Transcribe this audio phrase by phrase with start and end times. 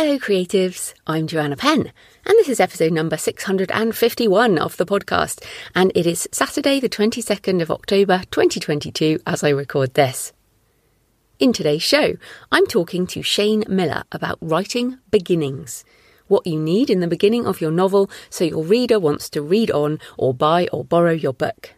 [0.00, 0.94] Hello, creatives.
[1.08, 1.90] I'm Joanna Penn,
[2.24, 5.44] and this is episode number 651 of the podcast.
[5.74, 10.32] And it is Saturday, the 22nd of October, 2022, as I record this.
[11.40, 12.14] In today's show,
[12.52, 15.84] I'm talking to Shane Millar about writing beginnings.
[16.28, 19.68] What you need in the beginning of your novel so your reader wants to read
[19.72, 21.74] on or buy or borrow your book.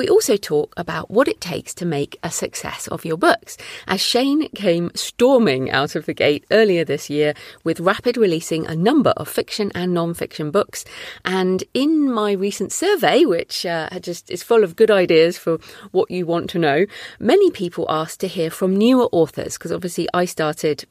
[0.00, 4.00] We also talk about what it takes to make a success of your books, as
[4.00, 9.10] Shane came storming out of the gate earlier this year with rapid releasing a number
[9.18, 10.86] of fiction and non fiction books.
[11.26, 15.58] And in my recent survey, which uh, just is full of good ideas for
[15.90, 16.86] what you want to know,
[17.18, 20.86] many people asked to hear from newer authors, because obviously I started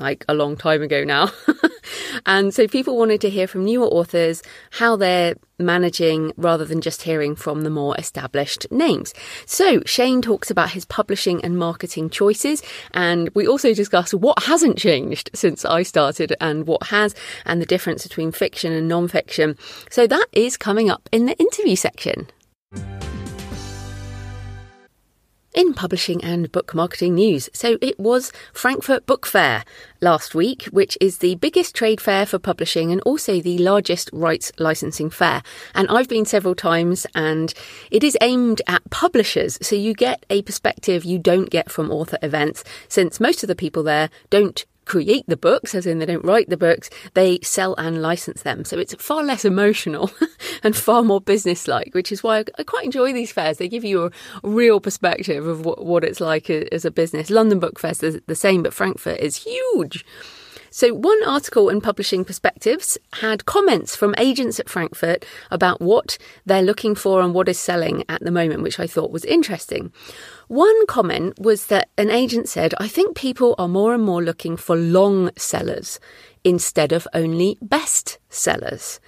[0.00, 1.30] like a long time ago now.
[2.26, 7.02] and so people wanted to hear from newer authors how they're managing rather than just
[7.02, 9.12] hearing from the more established names.
[9.46, 14.78] So Shane talks about his publishing and marketing choices, and we also discuss what hasn't
[14.78, 19.56] changed since I started and what has, and the difference between fiction and non fiction.
[19.90, 22.28] So that is coming up in the interview section.
[25.54, 27.48] In publishing and book marketing news.
[27.52, 29.64] So it was Frankfurt Book Fair
[30.00, 34.52] last week, which is the biggest trade fair for publishing and also the largest rights
[34.58, 35.42] licensing fair.
[35.74, 37.52] And I've been several times and
[37.90, 39.58] it is aimed at publishers.
[39.62, 43.56] So you get a perspective you don't get from author events since most of the
[43.56, 47.74] people there don't create the books, as in they don't write the books, they sell
[47.76, 48.64] and license them.
[48.64, 50.10] So it's far less emotional
[50.62, 53.58] and far more business-like, which is why I quite enjoy these fairs.
[53.58, 54.10] They give you a
[54.42, 57.30] real perspective of what, what it's like as a business.
[57.30, 60.04] London Book Fest is the same, but Frankfurt is huge.
[60.70, 66.62] So, one article in Publishing Perspectives had comments from agents at Frankfurt about what they're
[66.62, 69.92] looking for and what is selling at the moment, which I thought was interesting.
[70.48, 74.56] One comment was that an agent said, I think people are more and more looking
[74.56, 76.00] for long sellers
[76.44, 79.00] instead of only best sellers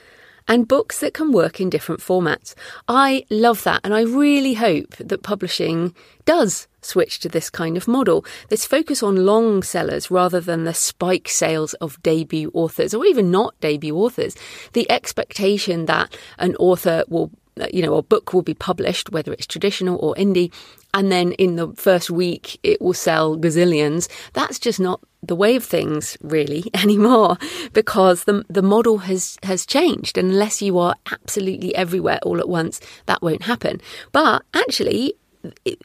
[0.50, 2.54] and books that can work in different formats.
[2.88, 5.94] I love that, and I really hope that publishing
[6.24, 8.24] does switch to this kind of model.
[8.48, 13.30] This focus on long sellers rather than the spike sales of debut authors or even
[13.30, 14.34] not debut authors.
[14.72, 17.30] The expectation that an author will
[17.72, 20.52] you know, a book will be published, whether it's traditional or indie,
[20.94, 24.08] and then in the first week it will sell gazillions.
[24.32, 27.36] That's just not the way of things really anymore
[27.72, 32.80] because the the model has has changed unless you are absolutely everywhere all at once
[33.06, 33.80] that won't happen
[34.12, 35.14] but actually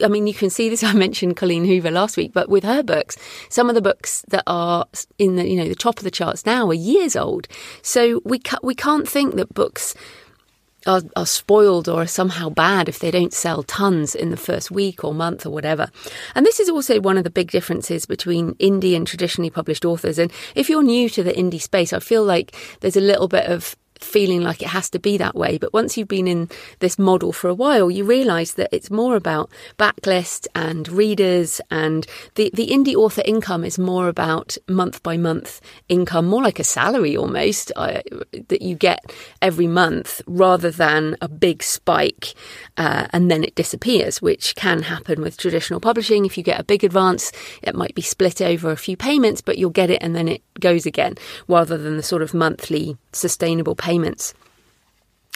[0.03, 0.83] I mean, you can see this.
[0.83, 3.17] I mentioned Colleen Hoover last week, but with her books,
[3.49, 4.85] some of the books that are
[5.17, 7.47] in the you know the top of the charts now are years old.
[7.81, 9.95] So we ca- we can't think that books
[10.85, 14.71] are, are spoiled or are somehow bad if they don't sell tons in the first
[14.71, 15.89] week or month or whatever.
[16.35, 20.19] And this is also one of the big differences between indie and traditionally published authors.
[20.19, 23.45] And if you're new to the indie space, I feel like there's a little bit
[23.45, 25.57] of feeling like it has to be that way.
[25.57, 29.15] But once you've been in this model for a while, you realise that it's more
[29.15, 32.05] about backlist and readers, and
[32.35, 36.63] the, the indie author income is more about month by month income, more like a
[36.63, 38.01] salary almost uh,
[38.47, 39.11] that you get
[39.41, 42.33] every month rather than a big spike
[42.77, 46.25] uh, and then it disappears, which can happen with traditional publishing.
[46.25, 49.57] If you get a big advance, it might be split over a few payments, but
[49.57, 51.15] you'll get it and then it goes again
[51.47, 54.33] rather than the sort of monthly sustainable payments.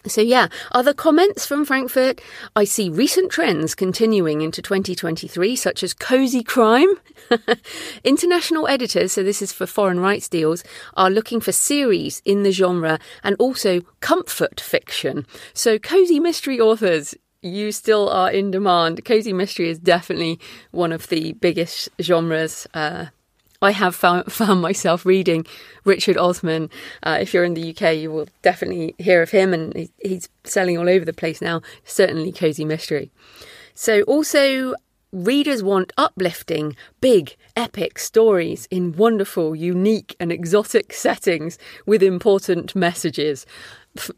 [0.07, 2.21] So, yeah, other comments from Frankfurt?
[2.55, 6.87] I see recent trends continuing into 2023, such as cozy crime.
[8.05, 10.63] International editors, so this is for foreign rights deals,
[10.95, 15.25] are looking for series in the genre and also comfort fiction.
[15.53, 19.03] So, cozy mystery authors, you still are in demand.
[19.03, 20.39] Cozy mystery is definitely
[20.71, 23.07] one of the biggest genres uh,
[23.61, 25.45] I have found, found myself reading
[25.83, 26.69] Richard Osman.
[27.03, 30.77] Uh, if you're in the UK, you will definitely hear of him, and he's selling
[30.77, 31.61] all over the place now.
[31.83, 33.11] Certainly, cozy mystery.
[33.73, 34.75] So, also,
[35.11, 43.45] readers want uplifting, big, epic stories in wonderful, unique, and exotic settings with important messages.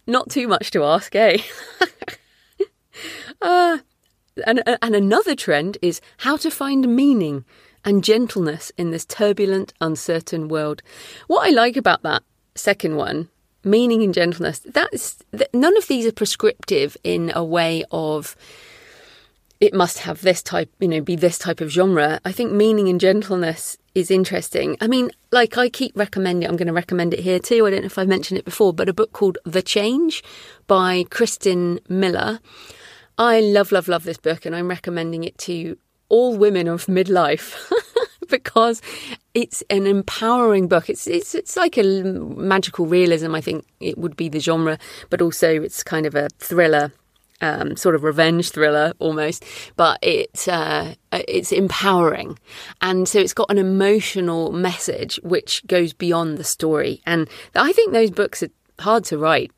[0.06, 1.38] Not too much to ask, eh?
[3.42, 3.80] uh,
[4.46, 7.46] and, and another trend is how to find meaning
[7.84, 10.82] and gentleness in this turbulent, uncertain world.
[11.28, 12.24] What I like about that
[12.56, 13.30] second one,
[13.64, 15.24] meaning and gentleness, that's
[15.54, 18.36] none of these are prescriptive in a way of
[19.60, 22.20] it must have this type, you know, be this type of genre.
[22.26, 24.76] I think meaning and gentleness is interesting.
[24.82, 27.68] I mean, like I keep recommending, I'm going to recommend it here too.
[27.68, 30.24] I don't know if I've mentioned it before, but a book called The Change
[30.66, 32.40] by Kirsten Miller.
[33.20, 35.78] I love, love, love this book, and I'm recommending it to
[36.12, 37.56] all women of midlife
[38.30, 38.82] because
[39.34, 40.90] it's an empowering book.
[40.90, 43.34] It's it's it's like a magical realism.
[43.34, 44.78] I think it would be the genre,
[45.10, 46.92] but also it's kind of a thriller
[47.40, 49.44] um, sort of revenge thriller almost,
[49.78, 52.38] but it's uh, it's empowering,
[52.82, 57.02] and so it's got an emotional message which goes beyond the story.
[57.06, 58.50] And I think those books are
[58.80, 59.52] hard to write,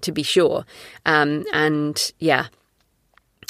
[0.00, 0.64] to be sure.
[1.06, 2.48] Um, and yeah,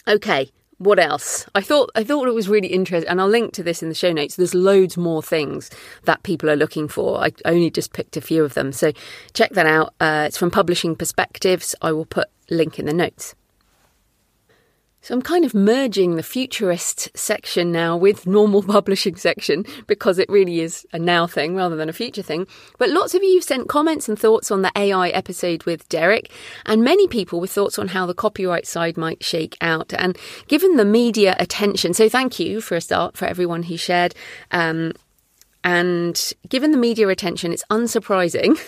[0.07, 0.51] okay.
[0.81, 1.44] What else?
[1.55, 3.94] I thought I thought it was really interesting, and I'll link to this in the
[3.94, 4.37] show notes.
[4.37, 5.69] There's loads more things
[6.05, 7.23] that people are looking for.
[7.23, 8.93] I only just picked a few of them, so
[9.35, 9.93] check that out.
[10.00, 11.75] Uh, it's from Publishing Perspectives.
[11.82, 13.35] I will put link in the notes.
[15.02, 20.29] So I'm kind of merging the futurist section now with normal publishing section because it
[20.29, 22.47] really is a now thing rather than a future thing.
[22.79, 26.31] But lots of you have sent comments and thoughts on the AI episode with Derek,
[26.67, 29.94] and many people with thoughts on how the copyright side might shake out.
[29.94, 30.19] And
[30.49, 34.14] given the media attention, so thank you for a start for everyone who shared.
[34.50, 34.93] Um,
[35.62, 38.59] and given the media attention, it's unsurprising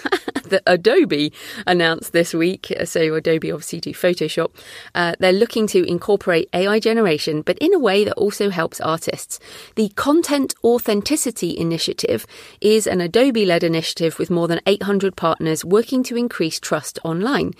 [0.44, 1.32] that Adobe
[1.66, 2.72] announced this week.
[2.84, 4.50] So, Adobe obviously do Photoshop.
[4.94, 9.40] Uh, they're looking to incorporate AI generation, but in a way that also helps artists.
[9.76, 12.26] The Content Authenticity Initiative
[12.60, 17.52] is an Adobe led initiative with more than 800 partners working to increase trust online.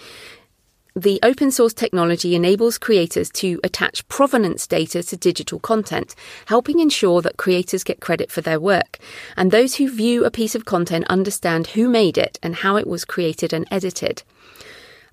[0.95, 6.15] The open source technology enables creators to attach provenance data to digital content,
[6.47, 8.99] helping ensure that creators get credit for their work.
[9.35, 12.87] And those who view a piece of content understand who made it and how it
[12.87, 14.23] was created and edited.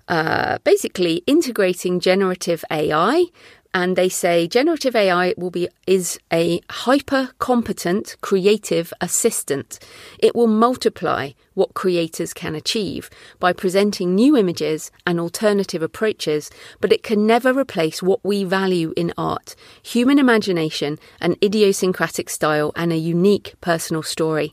[0.06, 3.26] Uh, basically, integrating generative AI
[3.72, 9.78] and they say generative AI will be is a hyper competent creative assistant.
[10.18, 16.50] It will multiply what creators can achieve by presenting new images and alternative approaches,
[16.80, 22.72] but it can never replace what we value in art: human imagination, an idiosyncratic style,
[22.74, 24.52] and a unique personal story.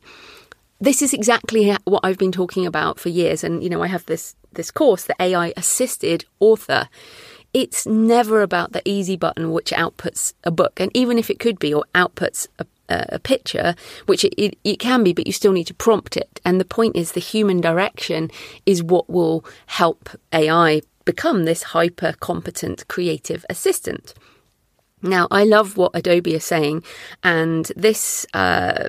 [0.79, 4.05] This is exactly what I've been talking about for years, and you know I have
[4.05, 6.89] this this course, the AI assisted author
[7.53, 10.79] it's never about the easy button which outputs a book.
[10.79, 14.79] And even if it could be or outputs a, a picture, which it, it, it,
[14.79, 16.39] can be, but you still need to prompt it.
[16.45, 18.31] And the point is, the human direction
[18.65, 24.13] is what will help AI become this hyper competent creative assistant.
[25.01, 26.83] Now, I love what Adobe is saying,
[27.23, 28.87] and this uh,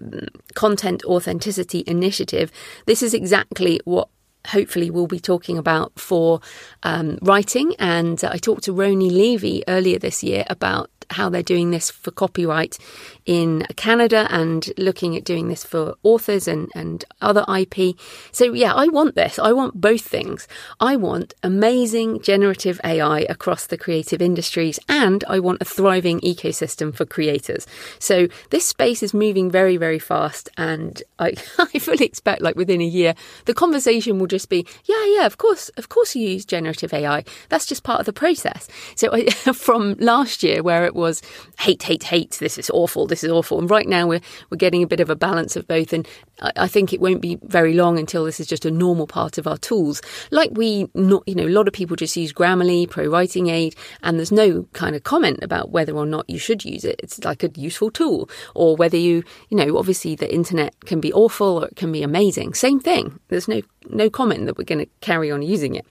[0.55, 2.51] content authenticity initiative,
[2.87, 4.09] this is exactly what
[4.49, 6.41] hopefully we'll be talking about for
[6.83, 7.75] um, writing.
[7.79, 12.11] And I talked to Roanie Levy earlier this year about how they're doing this for
[12.11, 12.79] copyright
[13.25, 17.97] in Canada and looking at doing this for authors and, and other IP.
[18.33, 19.39] So, yeah, I want this.
[19.39, 20.47] I want both things.
[20.81, 26.95] I want amazing generative AI across the creative industries, and I want a thriving ecosystem
[26.95, 27.67] for creators.
[27.99, 32.81] So, this space is moving very, very fast, and I, I fully expect, like within
[32.81, 33.15] a year,
[33.47, 37.25] the conversation will just be, yeah, yeah, of course, of course, you use generative AI.
[37.49, 38.69] That's just part of the process.
[38.95, 41.23] So, I, from last year, where it was
[41.59, 43.59] hate, hate, hate, this is awful, this is awful.
[43.59, 45.93] And right now we're we're getting a bit of a balance of both.
[45.93, 46.07] And
[46.41, 49.39] I, I think it won't be very long until this is just a normal part
[49.39, 50.03] of our tools.
[50.31, 53.75] Like we not you know, a lot of people just use Grammarly, Pro Writing Aid,
[54.03, 57.01] and there's no kind of comment about whether or not you should use it.
[57.03, 58.29] It's like a useful tool.
[58.55, 62.03] Or whether you you know, obviously the internet can be awful or it can be
[62.03, 62.55] amazing.
[62.55, 63.19] Same thing.
[63.29, 65.87] There's no no comment that we're going to carry on using it.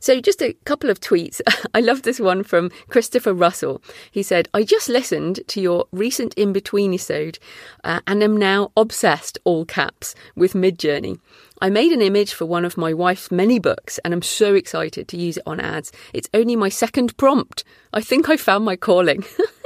[0.00, 1.40] So, just a couple of tweets.
[1.74, 3.82] I love this one from Christopher Russell.
[4.10, 7.38] He said, I just listened to your recent in between episode
[7.84, 11.18] uh, and am now obsessed, all caps, with Midjourney.
[11.60, 15.08] I made an image for one of my wife's many books and I'm so excited
[15.08, 15.92] to use it on ads.
[16.12, 17.64] It's only my second prompt.
[17.92, 19.24] I think I found my calling.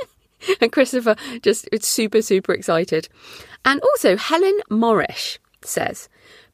[0.60, 3.08] and Christopher just it's super, super excited.
[3.64, 6.08] And also, Helen Morrish says,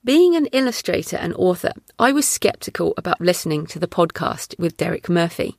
[0.04, 5.08] being an illustrator and author, I was skeptical about listening to the podcast with Derek
[5.08, 5.56] Murphy.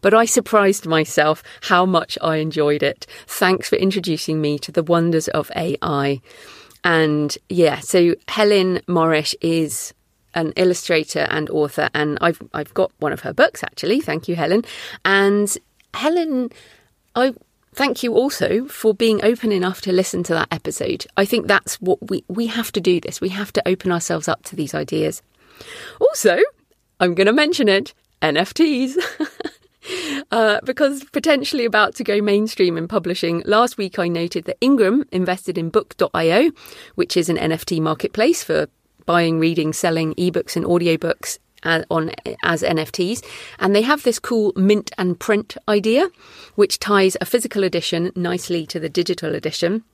[0.00, 3.06] But I surprised myself how much I enjoyed it.
[3.26, 6.20] Thanks for introducing me to the wonders of AI.
[6.84, 9.92] And yeah, so Helen Morrish is
[10.34, 14.00] an illustrator and author, and I've I've got one of her books actually.
[14.00, 14.62] Thank you, Helen.
[15.04, 15.56] And
[15.94, 16.50] Helen,
[17.16, 17.34] I
[17.78, 21.06] thank you also for being open enough to listen to that episode.
[21.16, 23.20] I think that's what we, we have to do this.
[23.20, 25.22] We have to open ourselves up to these ideas.
[26.00, 26.40] Also,
[26.98, 28.96] I'm going to mention it NFTs.
[30.30, 33.42] Uh, because potentially about to go mainstream in publishing.
[33.46, 36.50] Last week, I noted that Ingram invested in Book.io,
[36.94, 38.66] which is an NFT marketplace for
[39.06, 42.12] buying, reading, selling ebooks and audiobooks as, on
[42.42, 43.24] as NFTs,
[43.58, 46.10] and they have this cool mint and print idea,
[46.54, 49.84] which ties a physical edition nicely to the digital edition.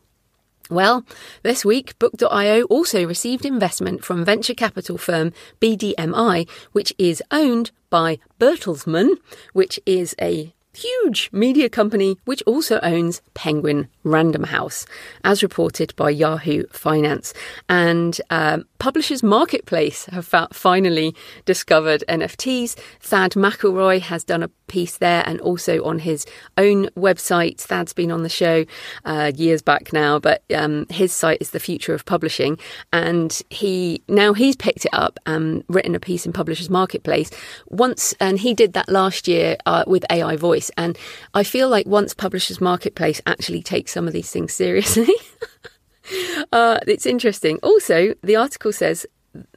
[0.70, 1.04] Well,
[1.42, 8.18] this week, Book.io also received investment from venture capital firm BDMI, which is owned by
[8.40, 9.18] Bertelsmann,
[9.52, 14.86] which is a huge media company which also owns Penguin Random House,
[15.24, 17.32] as reported by Yahoo Finance.
[17.68, 21.14] And um, Publishers Marketplace have fa- finally
[21.44, 22.76] discovered NFTs.
[23.00, 26.26] Thad McIlroy has done a piece there and also on his
[26.58, 27.60] own website.
[27.60, 28.64] Thad's been on the show
[29.04, 32.58] uh, years back now, but um, his site is the future of publishing.
[32.92, 37.30] And he now he's picked it up and written a piece in Publishers Marketplace
[37.68, 40.72] once, and he did that last year uh, with AI Voice.
[40.76, 40.98] And
[41.34, 45.14] I feel like once Publishers Marketplace actually takes some of these things seriously.
[46.52, 47.60] uh, it's interesting.
[47.62, 49.06] Also, the article says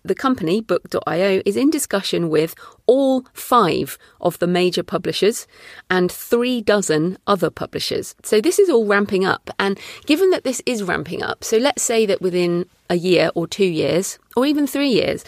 [0.08, 5.48] the company, Book.io, is in discussion with all five of the major publishers
[5.90, 8.16] and three dozen other publishers.
[8.24, 9.50] So this is all ramping up.
[9.60, 13.48] And given that this is ramping up, so let's say that within a year or
[13.48, 15.24] two years, or even three years,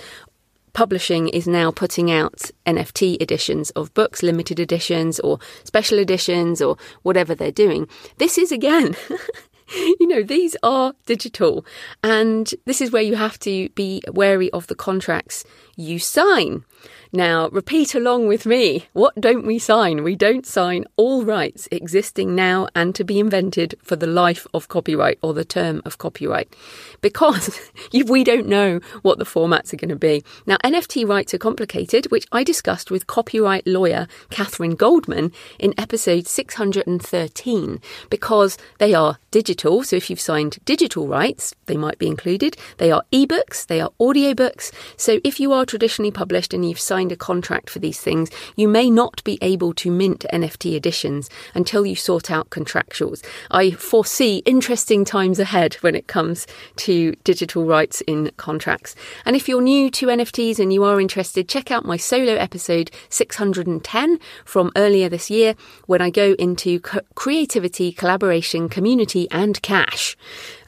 [0.73, 6.77] publishing is now putting out NFT editions of books, limited editions, or special editions, or
[7.03, 7.87] whatever they're doing.
[8.17, 8.95] This is again.
[9.99, 11.65] you know, these are digital.
[12.03, 15.43] And this is where you have to be wary of the contracts
[15.75, 16.63] you sign.
[17.11, 18.85] Now, repeat along with me.
[18.93, 20.03] What don't we sign?
[20.03, 24.67] We don't sign all rights existing now and to be invented for the life of
[24.67, 26.55] copyright or the term of copyright
[27.01, 27.59] because
[28.07, 30.23] we don't know what the formats are going to be.
[30.45, 36.27] Now, NFT rights are complicated, which I discussed with copyright lawyer Kathryn Goldman in episode
[36.27, 39.81] 613 because they are digital.
[39.81, 42.55] So if you've signed digital rights, they might be included.
[42.77, 44.71] They are ebooks, they are audiobooks.
[44.95, 48.29] So if you are traditionally published and you've signed signed a contract for these things,
[48.57, 53.23] you may not be able to mint NFT editions until you sort out contractuals.
[53.51, 56.45] I foresee interesting times ahead when it comes
[56.87, 58.95] to digital rights in contracts.
[59.23, 62.91] And if you're new to NFTs and you are interested, check out my solo episode
[63.07, 66.81] 610 from earlier this year when I go into
[67.15, 70.17] creativity, collaboration, community, and cash.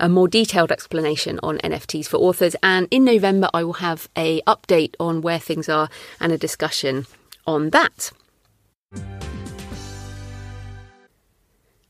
[0.01, 2.55] A more detailed explanation on NFTs for authors.
[2.63, 5.89] And in November, I will have a update on where things are
[6.19, 7.05] and a discussion
[7.45, 8.11] on that.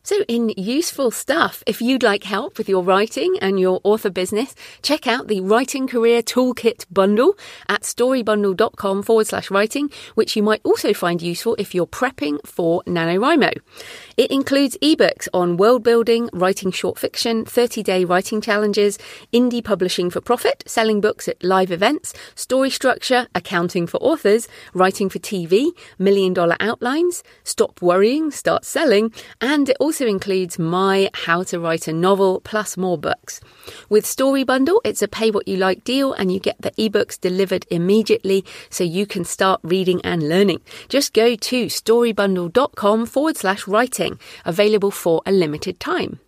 [0.04, 4.54] So, in useful stuff, if you'd like help with your writing and your author business,
[4.82, 7.38] check out the Writing Career Toolkit bundle
[7.70, 12.84] at storybundle.com forward slash writing, which you might also find useful if you're prepping for
[12.84, 13.54] NaNoWriMo.
[14.18, 18.98] It includes ebooks on world building, writing short fiction, 30 day writing challenges,
[19.34, 25.10] indie publishing for profit, selling books at live events, story structure, accounting for authors, writing
[25.10, 31.44] for TV, million dollar outlines, stop worrying, start selling, and it also includes my how
[31.44, 33.40] to write a novel plus more books.
[33.90, 37.20] With Story Bundle, it's a pay what you like deal and you get the ebooks
[37.20, 40.62] delivered immediately so you can start reading and learning.
[40.90, 46.20] Just go to storybundle.com forward slash writing available for a limited time.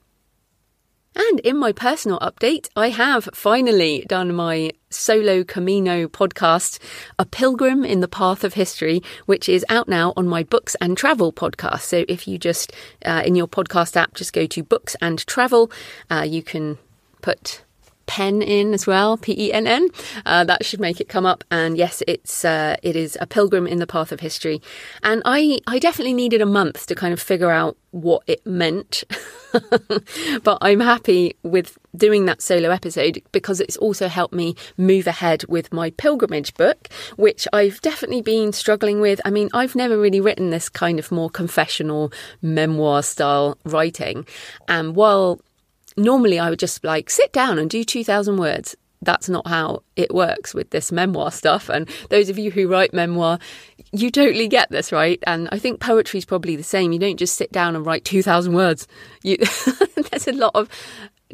[1.15, 6.79] And in my personal update, I have finally done my solo Camino podcast,
[7.19, 10.97] A Pilgrim in the Path of History, which is out now on my Books and
[10.97, 11.81] Travel podcast.
[11.81, 12.73] So if you just,
[13.05, 15.71] uh, in your podcast app, just go to Books and Travel,
[16.09, 16.79] uh, you can
[17.23, 17.63] put
[18.05, 19.87] Penn in as well, P E N N.
[20.25, 21.43] Uh, that should make it come up.
[21.49, 24.61] And yes, it's uh, it is a pilgrim in the path of history.
[25.01, 29.05] And I I definitely needed a month to kind of figure out what it meant.
[30.43, 35.45] but I'm happy with doing that solo episode because it's also helped me move ahead
[35.47, 39.21] with my pilgrimage book, which I've definitely been struggling with.
[39.23, 42.11] I mean, I've never really written this kind of more confessional
[42.41, 44.27] memoir style writing.
[44.67, 45.39] And while
[45.97, 48.75] normally I would just like sit down and do 2,000 words.
[49.01, 51.69] That's not how it works with this memoir stuff.
[51.69, 53.39] And those of you who write memoir,
[53.91, 55.21] you totally get this, right?
[55.27, 56.91] And I think poetry is probably the same.
[56.91, 58.87] You don't just sit down and write 2,000 words.
[59.21, 59.37] You,
[60.11, 60.69] there's a lot of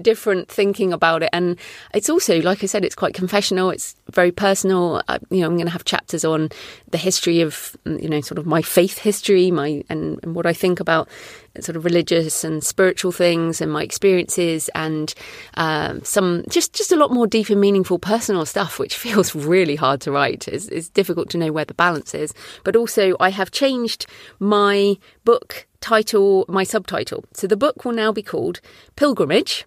[0.01, 1.29] different thinking about it.
[1.33, 1.57] And
[1.93, 3.69] it's also, like I said, it's quite confessional.
[3.69, 5.01] It's very personal.
[5.07, 6.49] I, you know, I'm going to have chapters on
[6.89, 10.53] the history of, you know, sort of my faith history, my and, and what I
[10.53, 11.09] think about
[11.59, 15.13] sort of religious and spiritual things and my experiences and
[15.55, 19.75] um, some just just a lot more deep and meaningful personal stuff which feels really
[19.75, 20.47] hard to write.
[20.47, 22.33] It's, it's difficult to know where the balance is.
[22.63, 24.05] But also i have changed
[24.39, 27.23] my book title my subtitle.
[27.33, 28.61] So the book will now be called
[28.95, 29.65] pilgrimage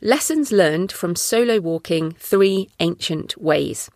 [0.00, 3.90] lessons learned from solo walking three ancient ways.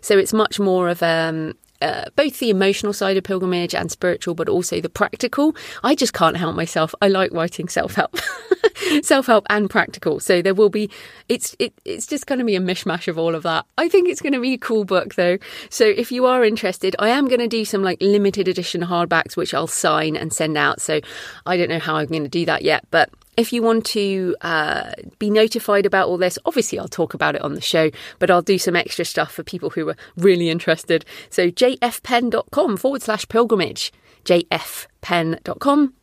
[0.00, 4.34] So it's much more of um, uh, both the emotional side of pilgrimage and spiritual,
[4.34, 5.54] but also the practical.
[5.82, 6.94] I just can't help myself.
[7.02, 8.18] I like writing self help,
[9.02, 10.18] self help and practical.
[10.18, 10.90] So there will be.
[11.28, 13.66] It's it, it's just going to be a mishmash of all of that.
[13.76, 15.38] I think it's going to be a cool book though.
[15.68, 19.36] So if you are interested, I am going to do some like limited edition hardbacks,
[19.36, 20.80] which I'll sign and send out.
[20.80, 21.00] So
[21.44, 24.36] I don't know how I'm going to do that yet, but if you want to
[24.40, 28.30] uh, be notified about all this, obviously I'll talk about it on the show, but
[28.30, 31.04] I'll do some extra stuff for people who are really interested.
[31.30, 33.92] So jfpenn.com forward slash pilgrimage,
[34.24, 35.94] jfpenn.com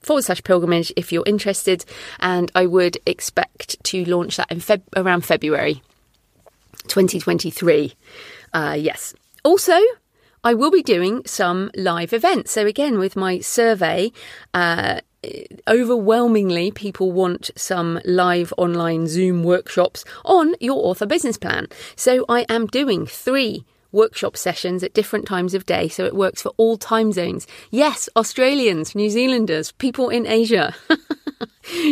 [0.00, 1.84] forward slash pilgrimage if you're interested.
[2.20, 5.82] And I would expect to launch that in Feb- around February
[6.88, 7.94] 2023.
[8.52, 9.14] Uh, yes.
[9.44, 9.78] Also,
[10.44, 12.52] I will be doing some live events.
[12.52, 14.12] So, again, with my survey,
[14.54, 15.00] uh,
[15.68, 21.66] overwhelmingly people want some live online Zoom workshops on your author business plan.
[21.96, 26.42] So I am doing three workshop sessions at different times of day, so it works
[26.42, 27.46] for all time zones.
[27.70, 30.74] Yes, Australians, New Zealanders, people in Asia.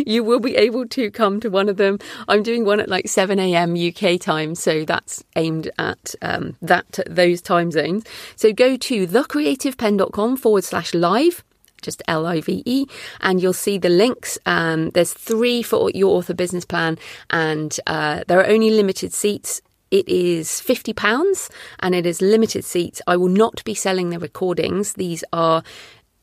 [0.05, 1.99] you will be able to come to one of them.
[2.27, 3.75] I'm doing one at like 7 a.m.
[3.75, 8.05] UK time, so that's aimed at um, that those time zones.
[8.35, 11.43] So go to thecreativepenn.com forward slash live
[11.85, 12.85] just L I V E,
[13.21, 14.37] and you'll see the links.
[14.45, 16.97] Um, there's three for your author business plan,
[17.29, 19.61] and uh, there are only limited seats.
[19.91, 21.49] It is £50
[21.79, 23.01] and it is limited seats.
[23.07, 24.93] I will not be selling the recordings.
[24.93, 25.63] These are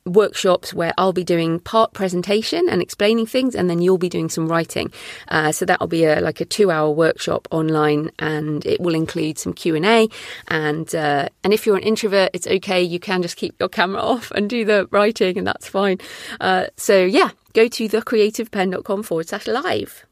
[0.07, 4.29] workshops where I'll be doing part presentation and explaining things, and then you'll be doing
[4.29, 4.93] some writing.
[5.29, 9.53] Uh, so that'll be a like a two-hour workshop online, and it will include some
[9.53, 10.09] Q and A.
[10.49, 12.83] And uh, and if you're an introvert, it's okay.
[12.83, 15.99] You can just keep your camera off and do the writing, and that's fine.
[16.41, 20.07] Uh, so yeah, go to thecreativepenn.com forward slash live.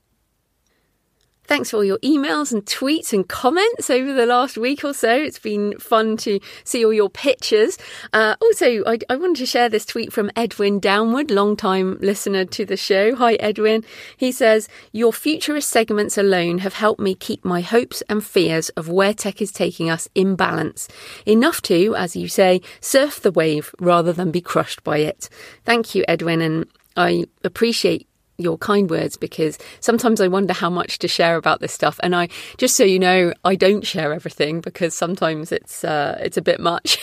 [1.51, 5.13] Thanks for all your emails and tweets and comments over the last week or so.
[5.13, 7.77] It's been fun to see all your pictures.
[8.13, 12.65] Uh, also, I, I, wanted to share this tweet from Edwin Downward, long-time listener to
[12.65, 13.17] the show.
[13.17, 13.83] Hi, Edwin.
[14.17, 18.89] He says, Your futurist segments alone have helped me keep my hopes and fears of
[18.89, 20.87] where tech is taking us in balance.
[21.27, 25.29] Enough to, as you say, surf the wave rather than be crushed by it.
[25.65, 26.43] Thank you, Edwin.
[26.43, 28.07] And I appreciate
[28.41, 32.01] your kind words because sometimes I wonder how much to share about this stuff.
[32.03, 36.37] And I, just so you know, I don't share everything because sometimes it's uh, it's
[36.37, 36.99] a bit much.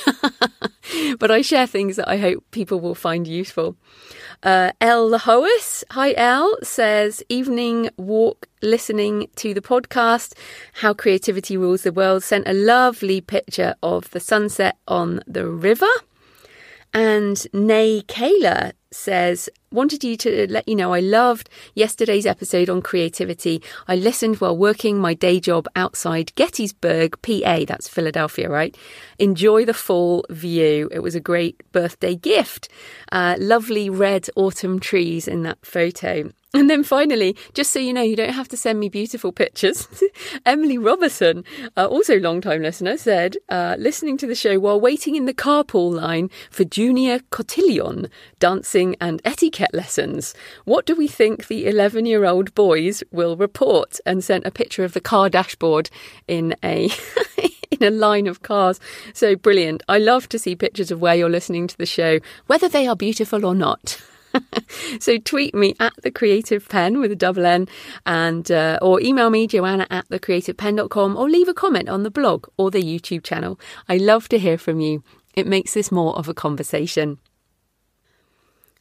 [1.19, 3.77] but I share things that I hope people will find useful.
[4.43, 10.33] Uh, El Lahois, hi El, says evening walk listening to the podcast,
[10.73, 15.87] How Creativity Rules the World, sent a lovely picture of the sunset on the river.
[16.93, 22.81] And Nay Kayla says, wanted you to let you know I loved yesterday's episode on
[22.81, 23.61] creativity.
[23.87, 27.65] I listened while working my day job outside Gettysburg, PA.
[27.67, 28.75] That's Philadelphia, right?
[29.19, 30.89] Enjoy the full view.
[30.91, 32.69] It was a great birthday gift.
[33.11, 36.31] Uh, lovely red autumn trees in that photo.
[36.67, 39.87] And then finally, just so you know, you don't have to send me beautiful pictures.
[40.45, 41.45] Emily Robertson,
[41.77, 45.93] uh, also long-time listener, said, uh, listening to the show while waiting in the carpool
[45.93, 50.33] line for junior cotillion, dancing and etiquette lessons.
[50.65, 53.99] What do we think the 11-year-old boys will report?
[54.03, 55.91] And sent a picture of the car dashboard
[56.27, 56.89] in a
[57.69, 58.79] in a line of cars.
[59.13, 59.83] So brilliant.
[59.87, 62.95] I love to see pictures of where you're listening to the show, whether they are
[62.95, 64.01] beautiful or not.
[64.99, 67.67] so tweet me at the creative pen with a double N
[68.05, 72.47] and uh, or email me joanna at thecreativepenn.com or leave a comment on the blog
[72.57, 73.59] or the YouTube channel.
[73.87, 75.03] I love to hear from you.
[75.33, 77.19] It makes this more of a conversation.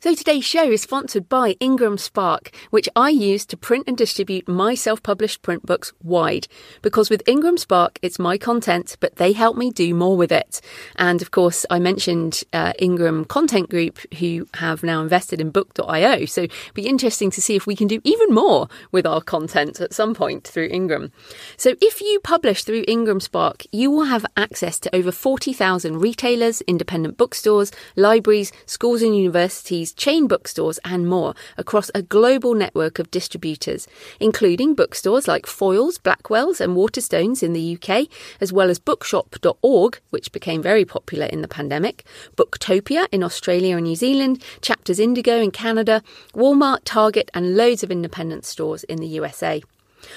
[0.07, 4.47] So today's show is sponsored by Ingram Spark, which I use to print and distribute
[4.47, 6.47] my self-published print books wide.
[6.81, 10.61] Because with Ingram Spark, it's my content, but they help me do more with it.
[10.95, 16.25] And of course, I mentioned uh, Ingram Content Group, who have now invested in Book.io.
[16.27, 19.81] So it'd be interesting to see if we can do even more with our content
[19.81, 21.11] at some point through Ingram.
[21.57, 26.61] So if you publish through Ingram Spark, you will have access to over 40,000 retailers,
[26.61, 33.11] independent bookstores, libraries, schools and universities chain bookstores, and more across a global network of
[33.11, 33.89] distributors,
[34.21, 38.09] including bookstores like Foyles, Blackwell's, and Waterstones in the UK,
[38.41, 42.05] as well as bookshop.org, which became very popular in the pandemic,
[42.37, 46.03] Booktopia in Australia and New Zealand, Chapters Indigo in Canada,
[46.35, 49.63] Walmart, Target, and loads of independent stores in the USA.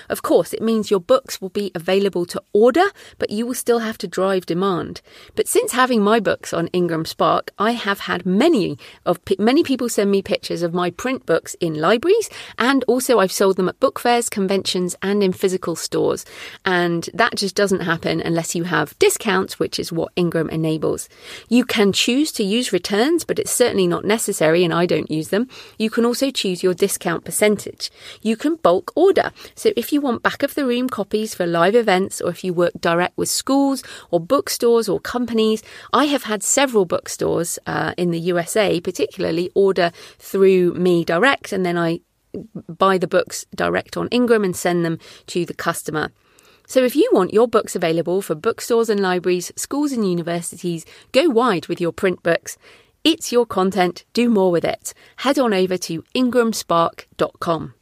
[0.10, 2.86] Of course, it means your books will be available to order,
[3.18, 5.02] but you will still have to drive demand.
[5.36, 9.90] But since having my books on Ingram Spark, I have had many of many people
[9.90, 13.80] send me pictures of my print books in libraries, and also I've sold them at
[13.80, 16.26] book fairs, conventions, and in physical stores.
[16.66, 21.10] And that just doesn't happen unless you have discounts, which is what Ingram enables.
[21.48, 25.30] You can choose to use returns, but it's certainly not necessary, and I don't use
[25.30, 25.48] them.
[25.78, 27.92] You can also choose your discount percentage.
[28.22, 29.32] You can bulk order.
[29.56, 32.54] So if you want back of the room copies for live events or if you
[32.54, 38.12] work direct with schools or bookstores or companies, I have had several bookstores uh, in
[38.12, 42.02] the USA, particularly, order through me direct and then I
[42.68, 46.12] buy the books direct on Ingram and send them to the customer.
[46.68, 51.28] So if you want your books available for bookstores and libraries, schools and universities, go
[51.28, 52.58] wide with your print books.
[53.04, 54.94] It's your content, do more with it.
[55.18, 57.74] Head on over to ingramspark.com.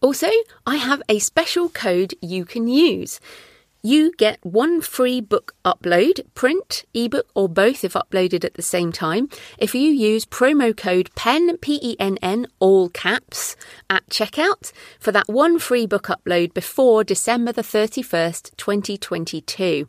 [0.00, 0.28] Also,
[0.66, 3.20] I have a special code you can use.
[3.82, 8.90] You get one free book upload, print, ebook, or both if uploaded at the same
[8.90, 9.28] time,
[9.58, 13.54] if you use promo code PENN, P E N N, all caps,
[13.88, 19.88] at checkout for that one free book upload before December the 31st, 2022.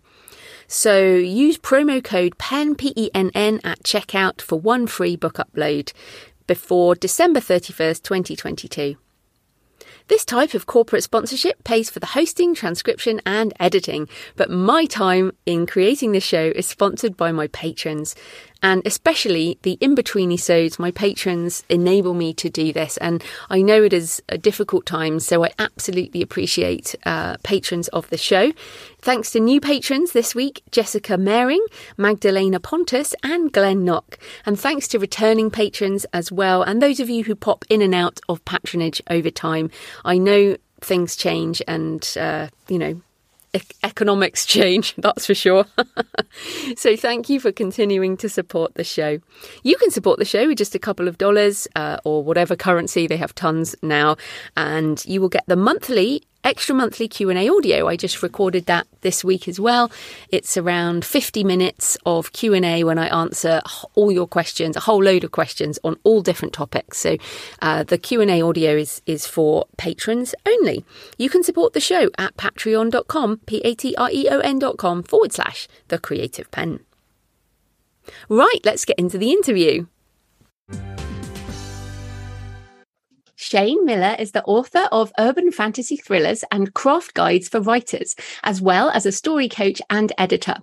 [0.68, 5.38] So use promo code PENN, P E N N, at checkout for one free book
[5.38, 5.92] upload
[6.46, 8.98] before December 31st, 2022.
[10.08, 15.34] This type of corporate sponsorship pays for the hosting, transcription, and editing, but my time
[15.46, 18.16] in creating this show is sponsored by my patrons
[18.64, 22.96] and especially the in between episodes, my patrons enable me to do this.
[22.98, 28.10] And I know it is a difficult time, so I absolutely appreciate uh, patrons of
[28.10, 28.54] the show.
[29.00, 31.66] Thanks to new patrons this week Jessica Maring,
[31.98, 34.20] Magdalena Pontus, and Glenn Knock.
[34.46, 37.94] And thanks to returning patrons as well, and those of you who pop in and
[37.94, 39.70] out of patronage over time.
[40.06, 43.02] I know things change and, uh, you know,
[43.84, 45.66] economics change, that's for sure.
[46.78, 49.20] so thank you for continuing to support the show.
[49.64, 53.08] You can support the show with just a couple of dollars uh, or whatever currency,
[53.08, 54.18] they have tons now,
[54.56, 57.88] and you will get the monthly extra monthly Q&A audio.
[57.88, 59.92] I just recorded that this week as well.
[60.30, 63.62] It's around 50 minutes of Q&A when I answer
[63.96, 67.00] all your questions, a whole load of questions on all different topics.
[67.00, 67.18] So
[67.62, 70.86] uh, the Q&A audio is is for patrons only.
[71.18, 76.80] You can support the show at patreon.com, p-a-t-r-e-o-n.com forward slash the creative pen.
[78.30, 79.88] Right, let's get into the interview.
[83.40, 88.64] Shane Millar is the author of urban fantasy thrillers and craft guides for writers, as
[88.64, 90.56] well as a story coach and editor.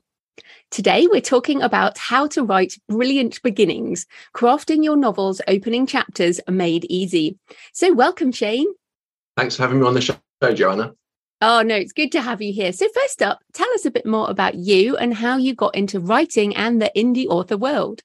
[0.73, 6.85] Today, we're talking about how to write brilliant beginnings, crafting your novel's opening chapters made
[6.87, 7.39] easy.
[7.73, 8.67] So, welcome, Shane.
[9.37, 10.95] Thanks for having me on the show, Joanna.
[11.41, 12.73] Oh, no, it's good to have you here.
[12.73, 16.01] So, first up, tell us a bit more about you and how you got into
[16.01, 18.03] writing and the indie author world.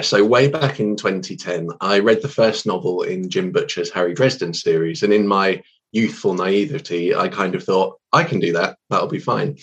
[0.00, 4.54] So, way back in 2010, I read the first novel in Jim Butcher's Harry Dresden
[4.54, 5.02] series.
[5.02, 8.78] And in my youthful naivety, I kind of thought, I can do that.
[8.90, 9.58] That'll be fine.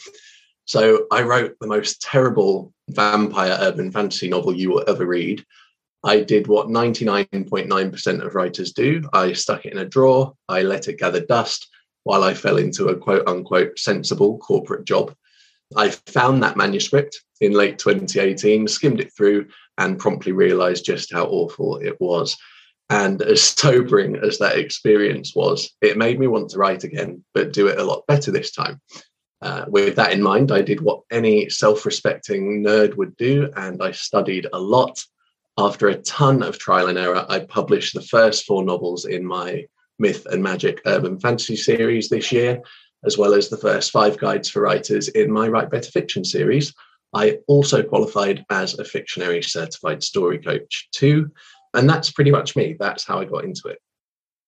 [0.65, 5.45] So, I wrote the most terrible vampire urban fantasy novel you will ever read.
[6.03, 10.89] I did what 99.9% of writers do I stuck it in a drawer, I let
[10.89, 11.69] it gather dust
[12.03, 15.15] while I fell into a quote unquote sensible corporate job.
[15.75, 21.25] I found that manuscript in late 2018, skimmed it through, and promptly realized just how
[21.25, 22.37] awful it was.
[22.89, 27.53] And as sobering as that experience was, it made me want to write again, but
[27.53, 28.81] do it a lot better this time.
[29.41, 33.81] Uh, with that in mind, I did what any self respecting nerd would do, and
[33.83, 35.03] I studied a lot.
[35.57, 39.65] After a ton of trial and error, I published the first four novels in my
[39.99, 42.61] Myth and Magic Urban Fantasy series this year,
[43.05, 46.73] as well as the first five guides for writers in my Write Better Fiction series.
[47.15, 51.31] I also qualified as a Fictionary certified story coach too.
[51.73, 52.75] And that's pretty much me.
[52.77, 53.79] That's how I got into it.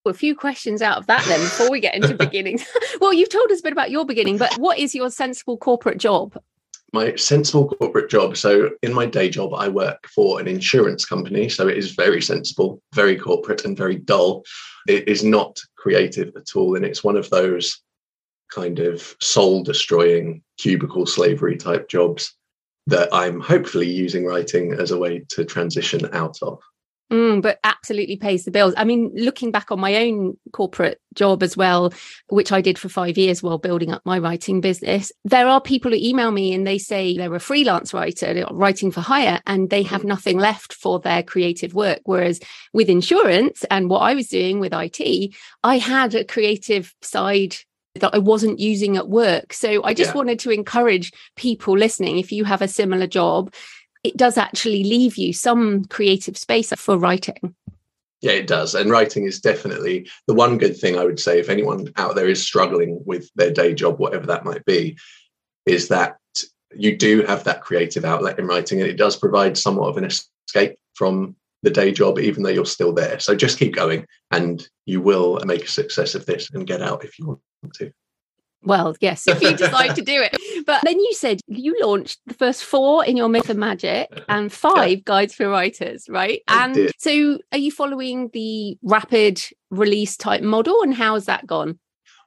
[0.06, 2.65] A few questions out of that then before we get into beginnings.
[3.01, 5.97] well, you've told us a bit about your beginning, but what is your sensible corporate
[5.97, 6.38] job?
[6.93, 8.38] My sensible corporate job.
[8.38, 11.49] So, in my day job, I work for an insurance company.
[11.49, 14.45] So, it is very sensible, very corporate, and very dull.
[14.88, 16.77] It is not creative at all.
[16.77, 17.82] And it's one of those
[18.49, 22.34] kind of soul destroying cubicle slavery type jobs
[22.88, 26.60] that I'm hopefully using writing as a way to transition out of.
[27.12, 28.73] Mm, but absolutely pays the bills.
[28.76, 31.93] I mean, looking back on my own corporate job as well,
[32.28, 35.91] which I did for five years while building up my writing business, there are people
[35.91, 39.84] who email me and they say they're a freelance writer writing for hire and they
[39.84, 42.02] have nothing left for their creative work.
[42.04, 42.41] Whereas
[42.73, 47.56] with insurance and what I was doing with IT, I had a creative side
[47.97, 49.53] that I wasn't using at work.
[49.53, 50.15] So I just yeah.
[50.15, 53.53] wanted to encourage people listening if you have a similar job
[54.07, 57.55] it does actually leave you some creative space for writing.
[58.21, 58.73] Yeah, it does.
[58.73, 62.29] And writing is definitely the one good thing I would say if anyone out there
[62.29, 64.97] is struggling with their day job, whatever that might be,
[65.65, 66.17] is that
[66.75, 70.05] you do have that creative outlet in writing and it does provide somewhat of an
[70.05, 73.19] escape from the day job, even though you're still there.
[73.19, 77.03] So just keep going and you will make a success of this and get out
[77.03, 77.39] if you want
[77.75, 77.91] to.
[78.63, 80.35] Well, yes, if you decide to do it.
[80.65, 84.51] But then you said you launched the first four in your Myth of Magic and
[84.51, 85.03] five yeah.
[85.05, 86.41] guides for writers, right?
[86.45, 86.91] I and did.
[86.97, 91.79] so are you following the rapid release type model and how has that gone?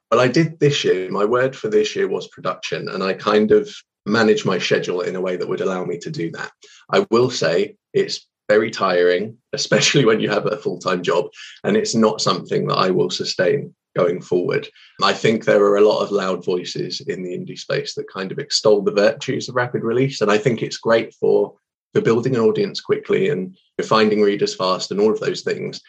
[0.09, 1.11] Well, I did this year.
[1.11, 3.71] My word for this year was production, and I kind of
[4.07, 6.51] managed my schedule in a way that would allow me to do that.
[6.91, 11.25] I will say it's very tiring, especially when you have a full time job,
[11.63, 14.67] and it's not something that I will sustain going forward.
[15.01, 18.31] I think there are a lot of loud voices in the indie space that kind
[18.31, 20.21] of extol the virtues of rapid release.
[20.21, 21.53] And I think it's great for,
[21.93, 25.81] for building an audience quickly and finding readers fast and all of those things.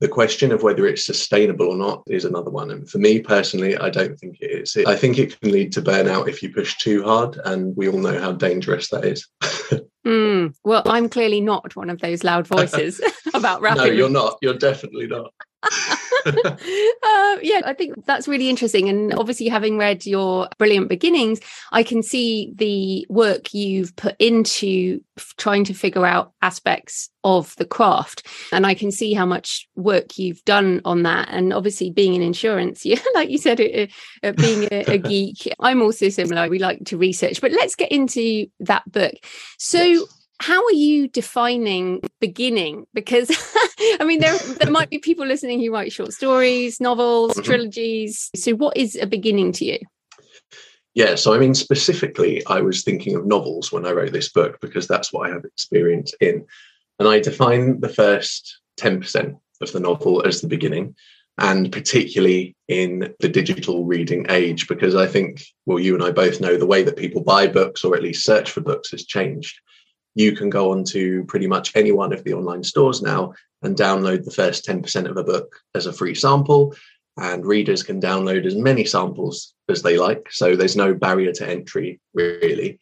[0.00, 2.70] The question of whether it's sustainable or not is another one.
[2.70, 4.76] And for me personally, I don't think it is.
[4.86, 7.38] I think it can lead to burnout if you push too hard.
[7.44, 9.28] And we all know how dangerous that is.
[10.06, 13.00] mm, well, I'm clearly not one of those loud voices
[13.34, 13.78] about rapid.
[13.78, 14.38] No, you're not.
[14.42, 15.32] You're definitely not.
[16.26, 18.88] uh, yeah, I think that's really interesting.
[18.88, 21.40] And obviously, having read your brilliant beginnings,
[21.72, 25.00] I can see the work you've put into
[25.36, 28.26] trying to figure out aspects of the craft.
[28.52, 31.28] And I can see how much work you've done on that.
[31.30, 33.86] And obviously, being in insurance, yeah, like you said, uh,
[34.26, 36.48] uh, being a, a, geek, I'm also similar.
[36.48, 37.40] We like to research.
[37.40, 39.14] But let's get into that book.
[39.58, 42.86] So, yes how are you defining beginning?
[42.94, 43.30] Because
[44.00, 47.42] i mean there there might be people listening who write short stories novels mm-hmm.
[47.42, 48.30] trilogies.
[48.34, 49.78] So what is a beginning to you?
[50.94, 54.58] Yeah so i mean specifically i was thinking of novels when i wrote this book
[54.60, 56.44] because that's what i have experience in.
[56.98, 60.94] And i define the first 10% of the novel as the beginning
[61.38, 66.40] and particularly in the digital reading age because i think well you and i both
[66.40, 69.60] know the way that people buy books or at least search for books has changed
[70.14, 73.76] you can go on to pretty much any one of the online stores now and
[73.76, 76.74] download the first 10% of a book as a free sample.
[77.16, 80.28] And readers can download as many samples as they like.
[80.30, 82.78] So there's no barrier to entry, really.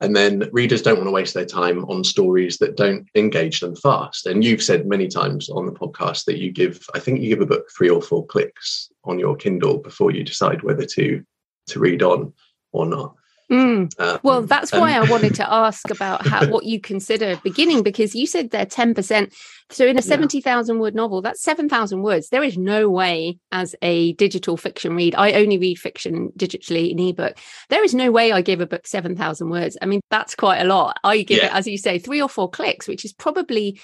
[0.00, 3.76] And then readers don't want to waste their time on stories that don't engage them
[3.76, 4.26] fast.
[4.26, 7.40] And you've said many times on the podcast that you give, I think you give
[7.40, 11.24] a book three or four clicks on your Kindle before you decide whether to
[11.68, 12.32] to read on
[12.72, 13.14] or not.
[13.50, 14.00] Mm.
[14.00, 18.14] Um, well, that's why I wanted to ask about how what you consider beginning because
[18.14, 19.34] you said they're ten percent.
[19.70, 20.82] So in a seventy thousand yeah.
[20.82, 22.30] word novel, that's seven thousand words.
[22.30, 26.98] There is no way, as a digital fiction read, I only read fiction digitally in
[26.98, 27.36] ebook.
[27.68, 29.76] There is no way I give a book seven thousand words.
[29.82, 30.98] I mean, that's quite a lot.
[31.04, 31.46] I give yeah.
[31.46, 33.78] it, as you say, three or four clicks, which is probably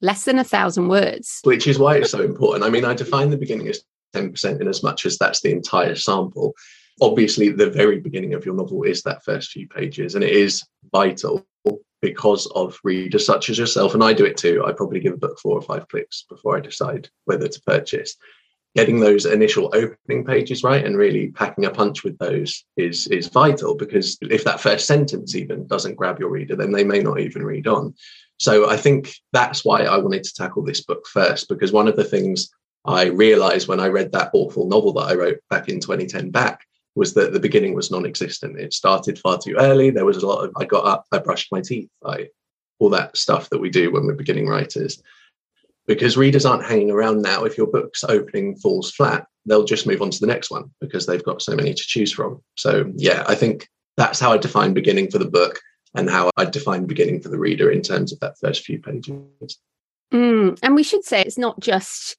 [0.00, 1.40] less than a thousand words.
[1.44, 2.64] Which is why it's so important.
[2.64, 5.52] I mean, I define the beginning as ten percent in as much as that's the
[5.52, 6.54] entire sample
[7.00, 10.62] obviously the very beginning of your novel is that first few pages and it is
[10.92, 11.44] vital
[12.00, 14.62] because of readers such as yourself and i do it too.
[14.64, 18.16] I probably give a book four or five clicks before i decide whether to purchase.
[18.76, 23.28] Getting those initial opening pages right and really packing a punch with those is is
[23.28, 27.20] vital because if that first sentence even doesn't grab your reader then they may not
[27.20, 27.94] even read on.
[28.38, 31.96] So i think that's why i wanted to tackle this book first because one of
[31.96, 32.50] the things
[32.84, 36.60] i realized when i read that awful novel that i wrote back in 2010 back
[36.94, 38.58] was that the beginning was non-existent.
[38.58, 39.90] It started far too early.
[39.90, 42.28] There was a lot of I got up, I brushed my teeth, I
[42.78, 45.02] all that stuff that we do when we're beginning writers.
[45.86, 47.44] Because readers aren't hanging around now.
[47.44, 51.06] If your book's opening falls flat, they'll just move on to the next one because
[51.06, 52.42] they've got so many to choose from.
[52.56, 55.60] So yeah, I think that's how I define beginning for the book
[55.94, 59.58] and how I define beginning for the reader in terms of that first few pages.
[60.12, 62.16] Mm, and we should say it's not just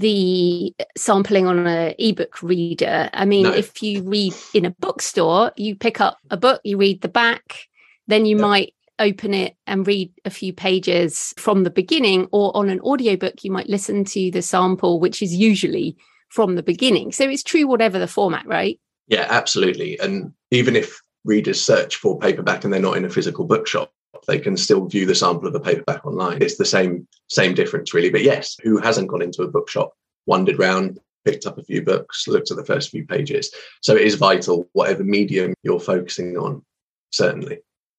[0.00, 3.10] the sampling on an ebook reader.
[3.12, 3.52] I mean, no.
[3.52, 7.66] if you read in a bookstore, you pick up a book, you read the back,
[8.06, 12.68] then you might open it and read a few pages from the beginning, or on
[12.68, 15.96] an audiobook, you might listen to the sample, which is usually
[16.28, 17.12] from the beginning.
[17.12, 18.78] So it's true, whatever the format, right?
[19.08, 19.98] Yeah, absolutely.
[19.98, 23.92] And even if readers search for paperback and they're not in a physical bookshop,
[24.26, 26.42] they can still view the sample of a paperback online.
[26.42, 28.10] It's the same same difference really.
[28.10, 29.92] But yes, who hasn't gone into a bookshop,
[30.26, 33.52] wandered around, picked up a few books, looked at the first few pages.
[33.82, 36.64] So it is vital, whatever medium you're focusing on,
[37.10, 37.58] certainly.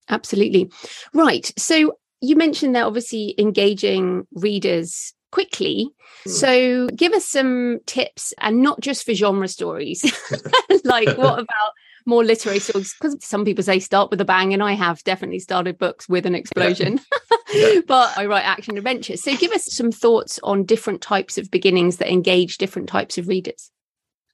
[0.09, 0.71] Absolutely.
[1.13, 1.51] Right.
[1.57, 5.89] So you mentioned that obviously engaging readers quickly.
[6.27, 6.31] Mm.
[6.31, 10.03] So give us some tips and not just for genre stories.
[10.83, 11.71] like what about
[12.05, 12.93] more literary stories?
[12.99, 16.25] Because some people say start with a bang, and I have definitely started books with
[16.25, 16.99] an explosion.
[17.53, 17.81] Yeah.
[17.85, 19.21] but I write action adventures.
[19.23, 23.27] So give us some thoughts on different types of beginnings that engage different types of
[23.27, 23.71] readers.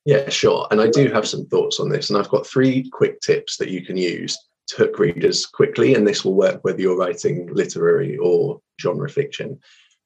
[0.06, 0.68] Yeah, sure.
[0.70, 2.10] And I do have some thoughts on this.
[2.10, 5.96] And I've got three quick tips that you can use to hook readers quickly.
[5.96, 9.60] And this will work whether you're writing literary or genre fiction.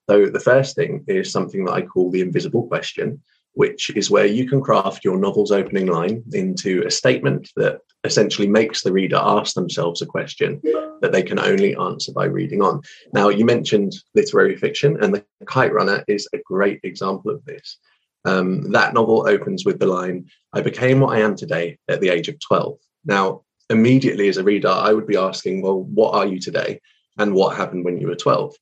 [0.10, 3.22] So the first thing is something that I call the invisible question,
[3.54, 8.48] which is where you can craft your novel's opening line into a statement that essentially
[8.48, 10.62] makes the reader ask themselves a question
[11.02, 12.82] that they can only answer by reading on.
[13.14, 17.78] Now, you mentioned literary fiction, and The Kite Runner is a great example of this.
[18.24, 22.10] Um, that novel opens with the line, I became what I am today at the
[22.10, 22.78] age of 12.
[23.06, 26.80] Now, immediately as a reader, I would be asking, well, what are you today?
[27.18, 28.56] And what happened when you were 12?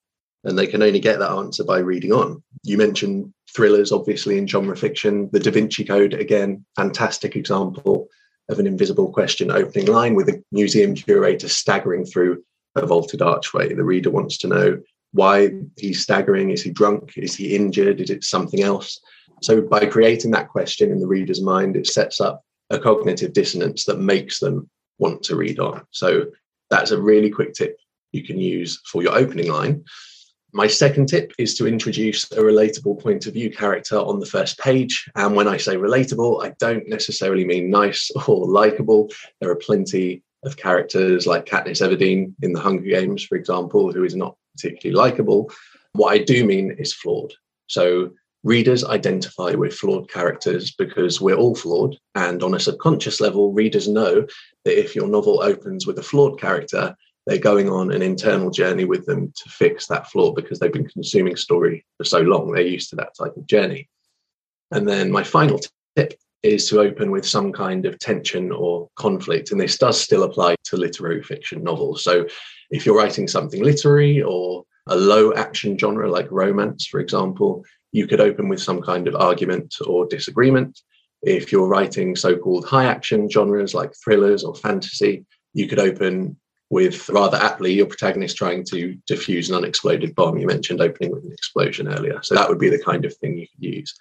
[0.43, 2.41] and they can only get that answer by reading on.
[2.63, 5.29] You mentioned thrillers, obviously, in genre fiction.
[5.31, 8.07] The Da Vinci Code, again, fantastic example
[8.49, 12.43] of an invisible question opening line with a museum curator staggering through
[12.75, 13.73] a vaulted archway.
[13.73, 14.79] The reader wants to know
[15.11, 16.51] why he's staggering.
[16.51, 17.13] Is he drunk?
[17.17, 18.01] Is he injured?
[18.01, 18.99] Is it something else?
[19.41, 23.85] So, by creating that question in the reader's mind, it sets up a cognitive dissonance
[23.85, 25.83] that makes them want to read on.
[25.91, 26.25] So,
[26.69, 27.77] that's a really quick tip
[28.11, 29.83] you can use for your opening line.
[30.51, 34.57] My second tip is to introduce a relatable point of view character on the first
[34.57, 35.09] page.
[35.15, 39.09] And when I say relatable, I don't necessarily mean nice or likable.
[39.39, 44.03] There are plenty of characters like Katniss Everdeen in the Hunger Games, for example, who
[44.03, 45.51] is not particularly likable.
[45.93, 47.33] What I do mean is flawed.
[47.67, 48.11] So
[48.43, 51.97] readers identify with flawed characters because we're all flawed.
[52.15, 54.25] And on a subconscious level, readers know
[54.65, 56.95] that if your novel opens with a flawed character,
[57.29, 60.89] they're going on an internal journey with them to fix that flaw because they've been
[60.89, 62.51] consuming story for so long.
[62.51, 63.87] They're used to that type of journey.
[64.71, 65.59] And then my final
[65.95, 69.51] tip is to open with some kind of tension or conflict.
[69.51, 72.03] And this does still apply to literary fiction novels.
[72.03, 72.25] So
[72.71, 78.07] if you're writing something literary or a low action genre like romance, for example, you
[78.07, 80.81] could open with some kind of argument or disagreement.
[81.21, 86.35] If you're writing so called high action genres like thrillers or fantasy, you could open
[86.69, 90.37] with rather aptly your protagonist trying to defuse an unexploded bomb.
[90.37, 92.19] You mentioned opening with an explosion earlier.
[92.21, 93.97] So that would be the kind of thing you could use.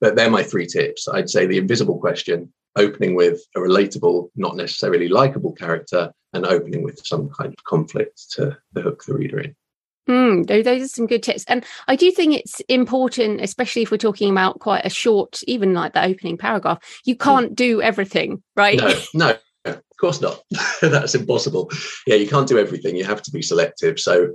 [0.00, 1.08] But they're my three tips.
[1.08, 6.82] I'd say the invisible question, opening with a relatable, not necessarily likable character, and opening
[6.82, 9.54] with some kind of conflict to, hook the reader in.
[10.08, 11.44] Mm, those are some good tips.
[11.46, 15.74] And I do think it's important, especially if we're talking about quite a short, even
[15.74, 17.22] like the opening paragraph, you hmm.
[17.22, 18.78] can't do everything, right?
[18.78, 20.42] No, no, of course not.
[20.82, 21.70] That's impossible.
[22.06, 22.96] Yeah, you can't do everything.
[22.96, 23.98] You have to be selective.
[23.98, 24.32] So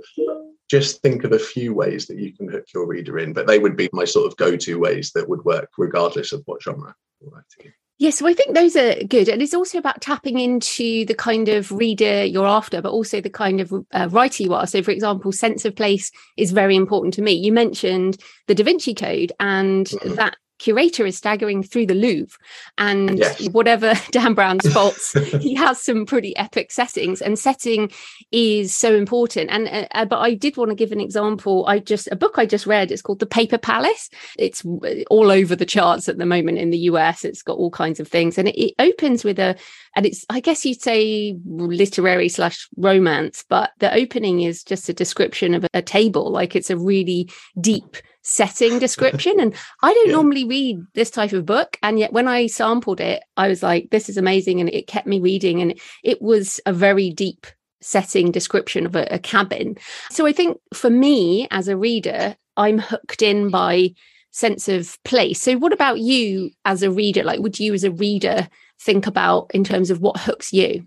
[0.70, 3.58] just think of a few ways that you can hook your reader in, but they
[3.58, 7.30] would be my sort of go-to ways that would work regardless of what genre you're
[7.30, 9.28] writing Yes, yeah, so I think those are good.
[9.28, 13.28] And it's also about tapping into the kind of reader you're after, but also the
[13.28, 14.68] kind of uh, writer you are.
[14.68, 17.32] So, for example, sense of place is very important to me.
[17.32, 20.14] You mentioned the Da Vinci Code, and mm-hmm.
[20.14, 22.38] that curator is staggering through the Louvre.
[22.76, 23.48] And yes.
[23.50, 27.90] whatever Dan Brown's faults, he has some pretty epic settings, and setting
[28.32, 29.50] is so important.
[29.50, 31.66] And uh, uh but I did want to give an example.
[31.66, 32.90] I just a book I just read.
[32.90, 34.10] It's called The Paper Palace.
[34.38, 34.64] It's
[35.10, 37.24] all over the charts at the moment in the US.
[37.24, 39.56] It's got all kinds of things, and it, it opens with a
[39.96, 44.92] and it's I guess you'd say literary slash romance, but the opening is just a
[44.92, 47.96] description of a table, like it's a really deep
[48.28, 49.40] setting description.
[49.40, 50.12] And I don't yeah.
[50.12, 51.78] normally read this type of book.
[51.82, 54.60] And yet when I sampled it, I was like, this is amazing.
[54.60, 55.60] And it kept me reading.
[55.60, 57.46] And it was a very deep
[57.80, 59.76] setting description of a, a cabin.
[60.10, 63.94] So I think for me as a reader, I'm hooked in by
[64.30, 65.40] sense of place.
[65.40, 67.22] So what about you as a reader?
[67.24, 68.48] Like would you as a reader
[68.80, 70.86] think about in terms of what hooks you?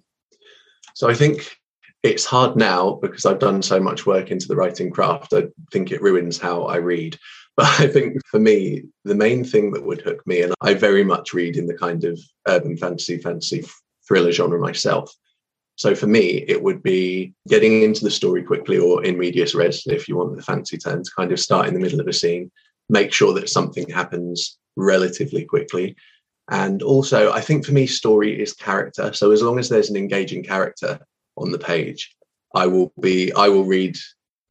[0.93, 1.57] So I think
[2.03, 5.33] it's hard now because I've done so much work into the writing craft.
[5.33, 7.17] I think it ruins how I read.
[7.57, 11.03] But I think for me, the main thing that would hook me, and I very
[11.03, 13.65] much read in the kind of urban fantasy, fantasy
[14.07, 15.13] thriller genre myself.
[15.75, 19.83] So for me, it would be getting into the story quickly or in medias res,
[19.85, 22.13] if you want the fancy term, to kind of start in the middle of a
[22.13, 22.49] scene,
[22.87, 25.97] make sure that something happens relatively quickly.
[26.49, 29.11] And also, I think for me, story is character.
[29.11, 31.01] So as long as there's an engaging character,
[31.37, 32.15] on the page,
[32.53, 33.97] I will be I will read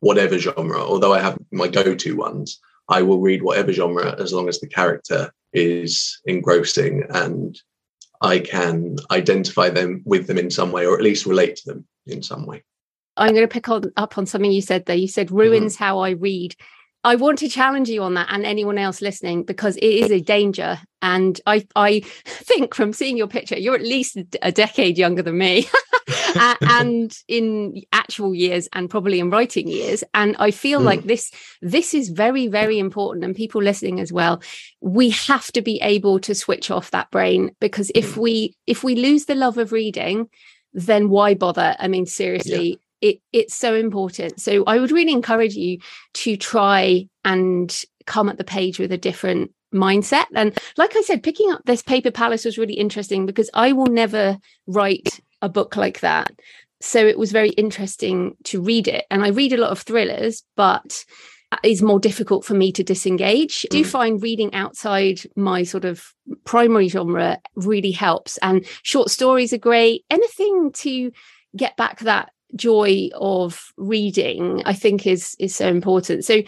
[0.01, 4.49] whatever genre, although I have my go-to ones, I will read whatever genre as long
[4.49, 7.59] as the character is engrossing and
[8.22, 11.87] I can identify them with them in some way or at least relate to them
[12.07, 12.62] in some way.
[13.16, 14.97] I'm going to pick on, up on something you said there.
[14.97, 15.85] You said ruins mm-hmm.
[15.85, 16.55] how I read.
[17.03, 20.20] I want to challenge you on that and anyone else listening because it is a
[20.20, 20.78] danger.
[21.01, 25.38] And I, I think from seeing your picture, you're at least a decade younger than
[25.38, 25.66] me,
[26.61, 30.05] and in actual years, and probably in writing years.
[30.14, 30.84] And I feel mm.
[30.84, 31.30] like this,
[31.62, 33.24] this is very, very important.
[33.24, 34.42] And people listening as well,
[34.80, 38.18] we have to be able to switch off that brain because if mm.
[38.18, 40.28] we, if we lose the love of reading,
[40.72, 41.74] then why bother?
[41.78, 45.78] I mean, seriously, it it's so important so i would really encourage you
[46.14, 51.22] to try and come at the page with a different mindset and like i said
[51.22, 54.36] picking up this paper palace was really interesting because i will never
[54.66, 56.32] write a book like that
[56.80, 60.42] so it was very interesting to read it and i read a lot of thrillers
[60.57, 61.05] but
[61.64, 63.66] is more difficult for me to disengage.
[63.70, 63.86] I do mm.
[63.86, 66.05] find reading outside my sort of
[66.44, 68.38] primary genre really helps.
[68.38, 70.05] And short stories are great.
[70.11, 71.11] Anything to
[71.57, 76.24] get back that joy of reading i think is is so important.
[76.24, 76.42] So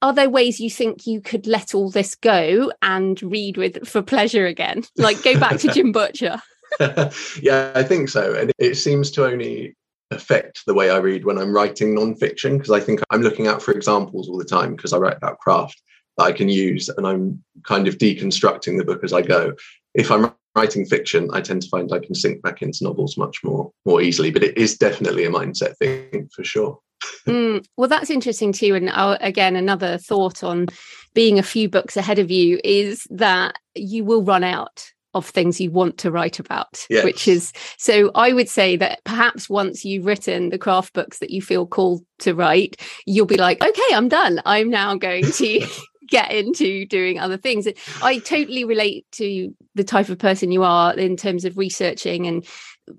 [0.00, 4.02] are there ways you think you could let all this go and read with for
[4.02, 4.84] pleasure again?
[4.96, 6.40] Like go back to jim butcher.
[7.42, 8.34] Yeah i think so.
[8.34, 9.74] And it seems to only
[10.10, 13.60] affect the way i read when i'm writing non-fiction because i think i'm looking out
[13.60, 15.82] for examples all the time because i write about craft
[16.16, 19.52] that i can use and i'm kind of deconstructing the book as i go.
[19.94, 23.42] If i'm writing fiction, I tend to find I can sink back into novels much
[23.44, 24.30] more more easily.
[24.30, 26.78] But it is definitely a mindset thing for sure.
[27.26, 28.74] mm, well, that's interesting too.
[28.74, 30.66] And uh, again, another thought on
[31.14, 35.60] being a few books ahead of you is that you will run out of things
[35.60, 37.02] you want to write about yes.
[37.02, 41.30] which is so i would say that perhaps once you've written the craft books that
[41.30, 45.66] you feel called to write you'll be like okay i'm done i'm now going to
[46.08, 47.68] get into doing other things.
[48.02, 52.46] I totally relate to the type of person you are in terms of researching and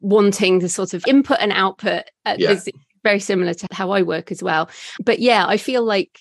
[0.01, 2.03] wanting the sort of input and output.
[2.25, 2.51] Uh, yeah.
[2.51, 2.69] Is
[3.03, 4.69] very similar to how I work as well.
[5.03, 6.19] But yeah, I feel like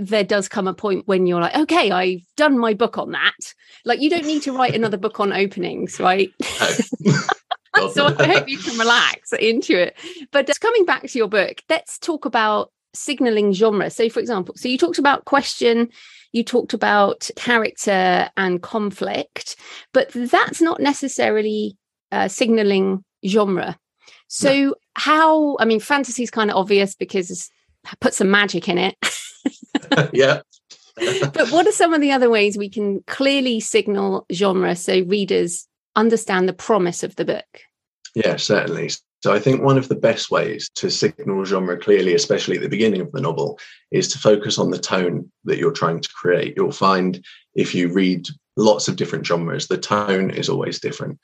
[0.00, 3.54] there does come a point when you're like, okay, I've done my book on that.
[3.84, 6.30] Like, you don't need to write another book on openings, right?
[7.92, 9.96] so I hope you can relax into it.
[10.30, 13.90] But just coming back to your book, let's talk about signaling genre.
[13.90, 15.88] So, for example, so you talked about question,
[16.32, 19.56] you talked about character and conflict,
[19.92, 21.76] but that's not necessarily
[22.10, 23.78] uh, signaling genre.
[24.28, 24.74] So, no.
[24.94, 27.50] how, I mean, fantasy is kind of obvious because it's
[28.00, 28.96] put some magic in it.
[30.12, 30.40] yeah.
[30.96, 35.66] but what are some of the other ways we can clearly signal genre so readers
[35.96, 37.60] understand the promise of the book?
[38.14, 38.90] Yeah, certainly.
[39.22, 42.68] So I think one of the best ways to signal genre clearly, especially at the
[42.68, 43.58] beginning of the novel,
[43.92, 46.54] is to focus on the tone that you're trying to create.
[46.56, 51.20] You'll find if you read lots of different genres, the tone is always different.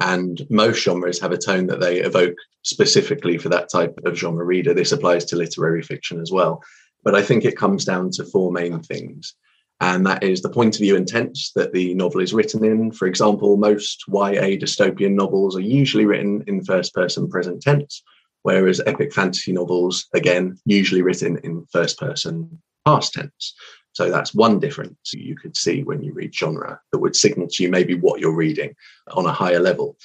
[0.00, 4.44] And most genres have a tone that they evoke specifically for that type of genre
[4.44, 4.72] reader.
[4.72, 6.62] This applies to literary fiction as well.
[7.02, 9.34] But I think it comes down to four main things
[9.80, 12.92] and that is the point of view and tense that the novel is written in.
[12.92, 18.02] For example, most YA dystopian novels are usually written in first person present tense,
[18.42, 23.54] whereas epic fantasy novels, again, usually written in first person past tense.
[23.92, 27.62] So that's one difference you could see when you read genre that would signal to
[27.62, 28.74] you maybe what you're reading
[29.12, 29.96] on a higher level.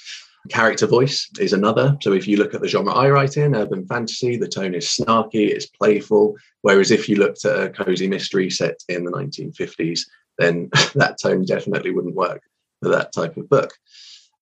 [0.48, 1.96] Character voice is another.
[2.02, 4.86] So if you look at the genre I write in, urban fantasy, the tone is
[4.86, 6.36] snarky, it's playful.
[6.62, 10.00] Whereas if you looked at a cozy mystery set in the 1950s,
[10.38, 12.42] then that tone definitely wouldn't work
[12.82, 13.72] for that type of book.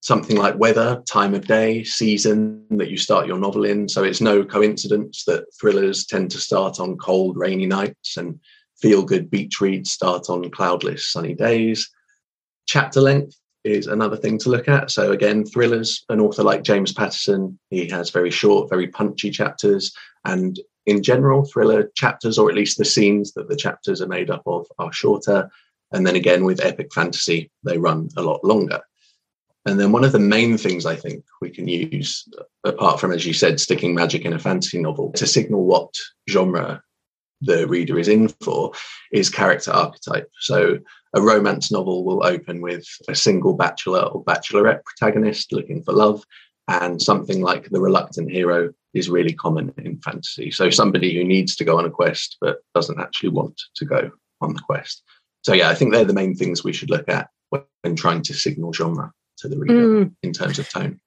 [0.01, 3.89] Something like weather, time of day, season that you start your novel in.
[3.89, 8.39] So it's no coincidence that thrillers tend to start on cold, rainy nights and
[8.77, 11.91] feel good beach reads start on cloudless, sunny days.
[12.67, 14.91] Chapter length is another thing to look at.
[14.91, 19.95] So again, thrillers, an author like James Patterson, he has very short, very punchy chapters.
[20.25, 24.31] And in general, thriller chapters, or at least the scenes that the chapters are made
[24.31, 25.51] up of, are shorter.
[25.93, 28.81] And then again, with epic fantasy, they run a lot longer.
[29.67, 32.29] And then one of the main things I think we can use,
[32.65, 35.95] apart from, as you said, sticking magic in a fantasy novel, to signal what
[36.29, 36.83] genre
[37.41, 38.73] the reader is in for,
[39.11, 40.31] is character archetype.
[40.41, 40.81] So
[41.15, 46.25] a romance novel will open with a single bachelor or bachelorette protagonist looking for love,
[46.69, 50.51] and something like the reluctant hero is really common in fantasy.
[50.51, 54.11] So somebody who needs to go on a quest but doesn't actually want to go
[54.41, 55.03] on the quest.
[55.43, 58.35] So yeah, I think they're the main things we should look at when trying to
[58.35, 60.15] signal genre to the reader mm.
[60.23, 61.01] in terms of tone.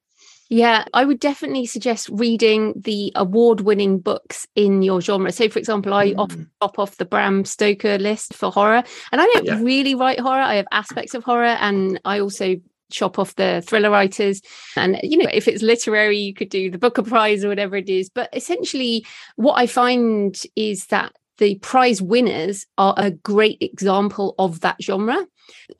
[0.50, 5.30] Yeah, I would definitely suggest reading the award winning books in your genre.
[5.30, 6.18] So, for example, I mm.
[6.18, 8.82] often top off the Bram Stoker list for horror,
[9.12, 9.60] and I don't yeah.
[9.60, 10.40] really write horror.
[10.40, 12.56] I have aspects of horror, and I also
[12.90, 14.40] chop off the thriller writers.
[14.74, 17.90] And, you know, if it's literary, you could do the Booker Prize or whatever it
[17.90, 18.08] is.
[18.08, 24.60] But essentially, what I find is that the prize winners are a great example of
[24.60, 25.26] that genre.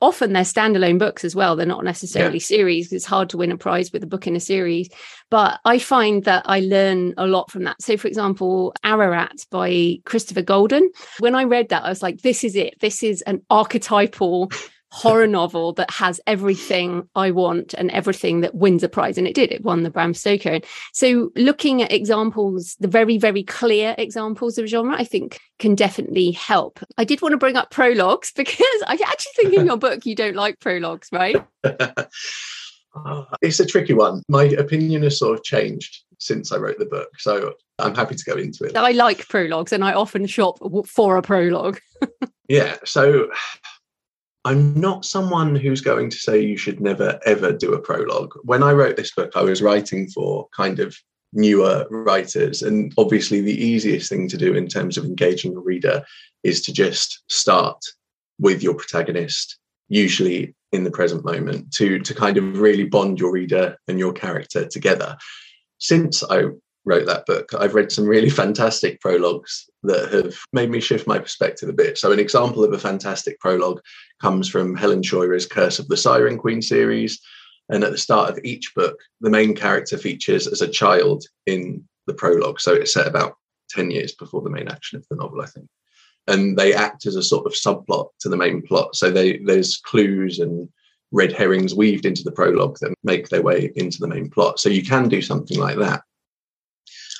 [0.01, 1.55] Often they're standalone books as well.
[1.55, 2.45] They're not necessarily yeah.
[2.45, 2.91] series.
[2.91, 4.89] It's hard to win a prize with a book in a series.
[5.29, 7.81] But I find that I learn a lot from that.
[7.81, 10.89] So, for example, Ararat by Christopher Golden.
[11.19, 12.79] When I read that, I was like, this is it.
[12.79, 14.51] This is an archetypal
[14.91, 19.17] horror novel that has everything I want and everything that wins a prize.
[19.17, 20.59] And it did, it won the Bram Stoker.
[20.93, 26.31] So looking at examples, the very, very clear examples of genre, I think can definitely
[26.31, 26.79] help.
[26.97, 30.15] I did want to bring up prologues because I actually think in your book you
[30.15, 31.35] don't like prologues, right?
[33.41, 34.23] it's a tricky one.
[34.27, 37.19] My opinion has sort of changed since I wrote the book.
[37.19, 38.75] So I'm happy to go into it.
[38.75, 41.79] I like prologues and I often shop for a prologue.
[42.49, 42.77] yeah.
[42.83, 43.29] So
[44.49, 48.33] I'm not someone who's going to say you should never ever do a prologue.
[48.45, 50.97] When I wrote this book, I was writing for kind of
[51.33, 52.63] newer writers.
[52.63, 56.03] And obviously, the easiest thing to do in terms of engaging a reader
[56.41, 57.77] is to just start
[58.39, 63.31] with your protagonist, usually in the present moment, to, to kind of really bond your
[63.31, 65.15] reader and your character together.
[65.77, 66.45] Since I
[66.89, 71.19] wrote that book, I've read some really fantastic prologues that have made me shift my
[71.19, 71.97] perspective a bit.
[71.97, 73.79] So, an example of a fantastic prologue
[74.21, 77.21] comes from Helen Scheuer's Curse of the Siren Queen series.
[77.71, 81.87] And at the start of each book, the main character features as a child in
[82.07, 82.59] the prologue.
[82.59, 83.35] So, it's set about
[83.69, 85.67] 10 years before the main action of the novel, I think.
[86.27, 88.95] And they act as a sort of subplot to the main plot.
[88.95, 90.67] So, they, there's clues and
[91.11, 94.59] red herrings weaved into the prologue that make their way into the main plot.
[94.59, 96.01] So, you can do something like that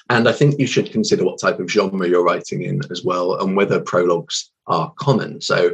[0.10, 3.36] and I think you should consider what type of genre you're writing in as well
[3.36, 5.42] and whether prologues are common.
[5.42, 5.72] So,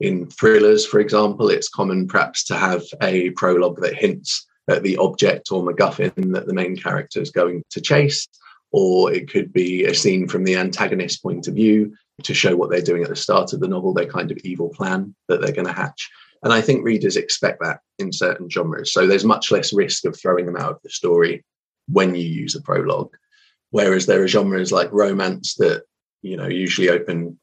[0.00, 4.96] in thrillers, for example, it's common perhaps to have a prologue that hints at the
[4.96, 8.26] object or MacGuffin that the main character is going to chase,
[8.72, 12.70] or it could be a scene from the antagonist's point of view to show what
[12.70, 15.52] they're doing at the start of the novel, their kind of evil plan that they're
[15.52, 16.10] going to hatch.
[16.42, 18.92] And I think readers expect that in certain genres.
[18.92, 21.44] So there's much less risk of throwing them out of the story
[21.88, 23.14] when you use a prologue.
[23.74, 25.82] Whereas there are genres like romance that,
[26.22, 27.40] you know, usually open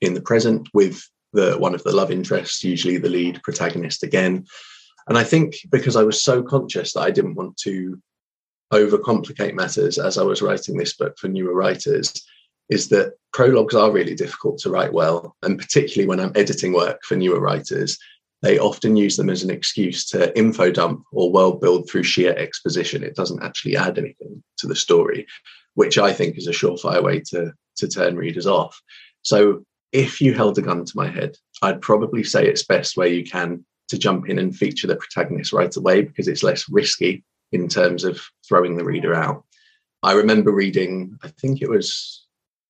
[0.00, 1.02] in the present with
[1.32, 4.46] the one of the love interests, usually the lead protagonist again.
[5.08, 8.00] And I think because I was so conscious that I didn't want to
[8.72, 12.12] overcomplicate matters as I was writing this book for newer writers,
[12.70, 15.34] is that prologues are really difficult to write well.
[15.42, 17.98] And particularly when I'm editing work for newer writers,
[18.40, 22.36] they often use them as an excuse to info dump or world build through sheer
[22.36, 23.02] exposition.
[23.02, 25.26] It doesn't actually add anything to the story
[25.74, 28.80] which I think is a surefire way to to turn readers off.
[29.22, 33.08] So if you held a gun to my head, I'd probably say it's best where
[33.08, 37.24] you can to jump in and feature the protagonist right away because it's less risky
[37.52, 39.44] in terms of throwing the reader out.
[40.02, 42.26] I remember reading, I think it was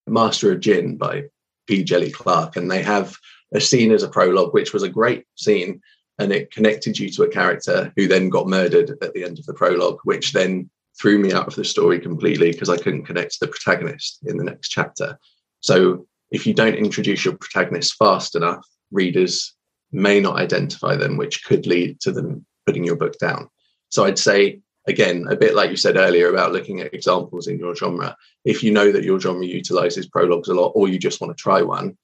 [0.06, 1.24] Master of Djinn by
[1.66, 1.84] P.
[1.84, 3.16] Djèlí Clark, and they have
[3.54, 5.80] a scene as a prologue, which was a great scene.
[6.18, 9.46] And it connected you to a character who then got murdered at the end of
[9.46, 10.68] the prologue, which then
[11.02, 14.36] threw me out of the story completely because I couldn't connect to the protagonist in
[14.36, 15.18] the next chapter.
[15.58, 19.54] So if you don't introduce your protagonist fast enough, readers
[19.90, 23.50] may not identify them, which could lead to them putting your book down.
[23.88, 27.58] So I'd say, again, a bit like you said earlier about looking at examples in
[27.58, 31.20] your genre, if you know that your genre utilizes prologues a lot or you just
[31.20, 31.98] want to try one,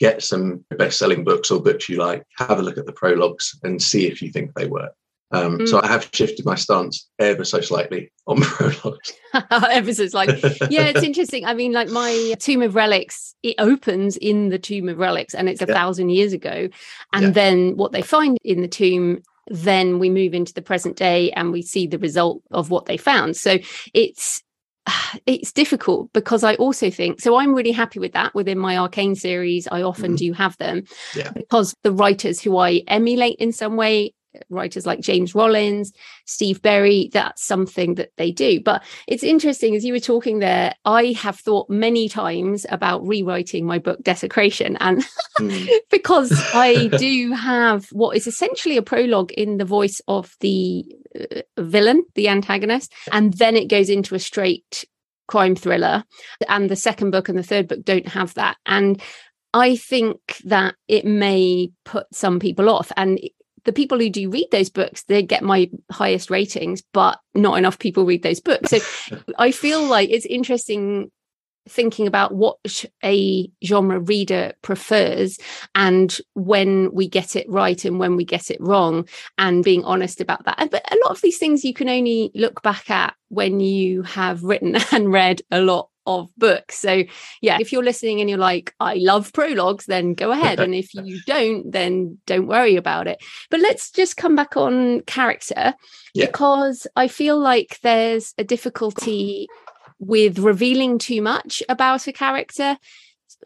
[0.00, 3.58] get some best selling books or books you like, have a look at the prologues
[3.62, 4.94] and see if you think they work.
[5.30, 5.68] Um, mm.
[5.68, 9.12] So I have shifted my stance ever so slightly on prologues.
[9.50, 10.40] ever so slightly.
[10.70, 11.44] Yeah, it's interesting.
[11.44, 15.48] I mean, like my Tomb of Relics, it opens in the Tomb of Relics and
[15.48, 15.74] it's a yeah.
[15.74, 16.68] thousand years ago.
[17.12, 17.30] And yeah.
[17.30, 21.52] then what they find in the tomb, then we move into the present day and
[21.52, 23.36] we see the result of what they found.
[23.36, 23.58] So
[23.92, 24.42] it's
[25.26, 27.36] it's difficult because I also think so.
[27.36, 29.68] I'm really happy with that within my ARKANE series.
[29.70, 30.16] I often mm-hmm.
[30.16, 31.30] do have them yeah.
[31.32, 34.14] because the writers who I emulate in some way
[34.50, 35.92] writers like James Rollins,
[36.26, 38.60] Steve Berry, that's something that they do.
[38.60, 43.66] But it's interesting, as you were talking there, I have thought many times about rewriting
[43.66, 44.76] my book Desecration.
[44.76, 45.04] And
[45.38, 45.68] mm.
[45.90, 50.84] because I do have what is essentially a prologue in the voice of the
[51.18, 54.84] uh, villain, the antagonist, and then it goes into a straight
[55.28, 56.04] crime thriller.
[56.48, 58.56] And the second book and the third book don't have that.
[58.66, 59.00] And
[59.54, 62.90] I think that it may put some people off.
[62.96, 63.20] And
[63.64, 67.78] the people who do read those books they get my highest ratings but not enough
[67.78, 68.70] people read those books.
[68.70, 68.78] So
[69.38, 71.10] i feel like it's interesting
[71.68, 75.38] thinking about what a genre reader prefers
[75.74, 79.06] and when we get it right and when we get it wrong
[79.36, 80.68] and being honest about that.
[80.70, 84.42] But a lot of these things you can only look back at when you have
[84.42, 86.78] written and read a lot of books.
[86.78, 87.04] So,
[87.42, 90.58] yeah, if you're listening and you're like, I love prologues, then go ahead.
[90.58, 93.22] and if you don't, then don't worry about it.
[93.50, 95.74] But let's just come back on character
[96.14, 96.26] yeah.
[96.26, 99.46] because I feel like there's a difficulty
[99.98, 102.78] with revealing too much about a character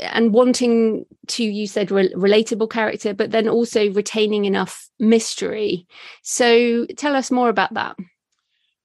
[0.00, 5.86] and wanting to you said re- relatable character but then also retaining enough mystery
[6.22, 7.96] so tell us more about that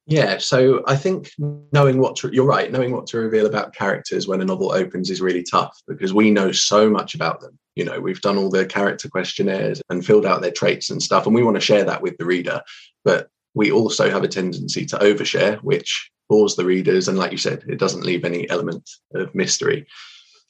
[0.07, 1.31] yeah, so I think
[1.73, 5.09] knowing what to, you're right, knowing what to reveal about characters when a novel opens
[5.09, 7.59] is really tough because we know so much about them.
[7.75, 11.25] You know, we've done all the character questionnaires and filled out their traits and stuff,
[11.25, 12.61] and we want to share that with the reader.
[13.03, 17.09] But we also have a tendency to overshare, which bores the readers.
[17.09, 19.85] And like you said, it doesn't leave any element of mystery.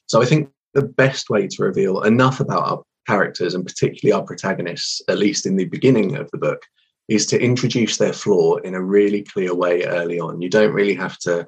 [0.06, 4.26] So I think the best way to reveal enough about our characters and particularly our
[4.26, 6.62] protagonists, at least in the beginning of the book,
[7.08, 10.42] is to introduce their flaw in a really clear way early on.
[10.42, 11.48] You don't really have to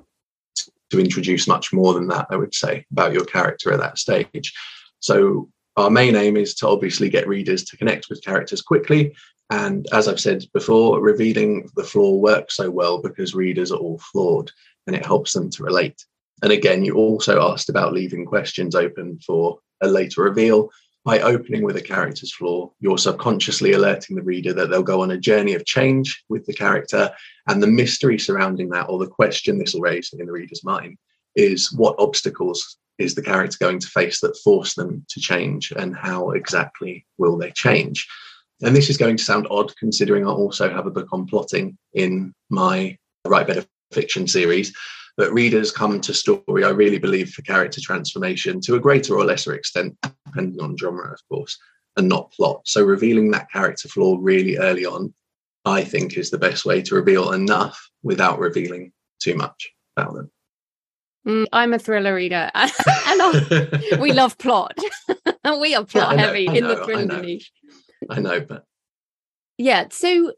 [0.89, 4.53] to introduce much more than that, I would say, about your character at that stage.
[4.99, 9.15] So our main aim is to obviously get readers to connect with characters quickly.
[9.51, 13.99] And as I've said before, revealing the flaw works so well because readers are all
[13.99, 14.51] flawed
[14.87, 16.03] and it helps them to relate.
[16.41, 20.69] And again, you also asked about leaving questions open for a later reveal
[21.05, 25.11] by opening with a character's flaw, you're subconsciously alerting the reader that they'll go on
[25.11, 27.09] a journey of change with the character.
[27.47, 30.97] And the mystery surrounding that, or the question this will raise in the reader's mind,
[31.35, 35.95] is what obstacles is the character going to face that force them to change, and
[35.95, 38.05] how exactly will they change?
[38.61, 41.77] And this is going to sound odd considering I also have a book on plotting
[41.93, 44.75] in my Write Better Fiction series.
[45.19, 49.25] But readers come to story, I really believe, for character transformation to a greater or
[49.25, 51.59] lesser extent, depending on genre, of course,
[51.97, 52.61] and not plot.
[52.63, 55.13] So revealing that character flaw really early on,
[55.65, 60.31] I think, is the best way to reveal enough without revealing too much about them.
[61.27, 64.77] Mm, I'm a thriller reader, and we love plot.
[65.59, 67.51] we are plot yeah, heavy in the thriller niche.
[68.09, 68.63] I know, but
[69.57, 69.87] yeah.
[69.91, 70.31] So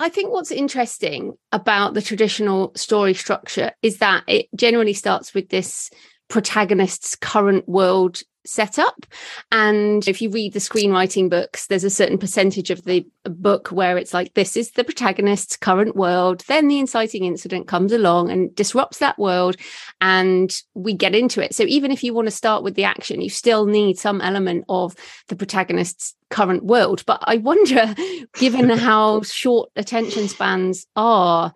[0.00, 5.50] I think what's interesting about the traditional story structure is that it generally starts with
[5.50, 5.90] this
[6.28, 9.06] protagonist's current world setup.
[9.52, 13.98] And if you read the screenwriting books, there's a certain percentage of the book where
[13.98, 16.42] it's like, this is the protagonist's current world.
[16.48, 19.56] Then the inciting incident comes along and disrupts that world,
[20.00, 21.54] and we get into it.
[21.54, 24.64] So even if you want to start with the action, you still need some element
[24.68, 24.94] of
[25.28, 27.04] the protagonist's current world.
[27.06, 27.94] But I wonder,
[28.34, 31.52] given how short attention spans are,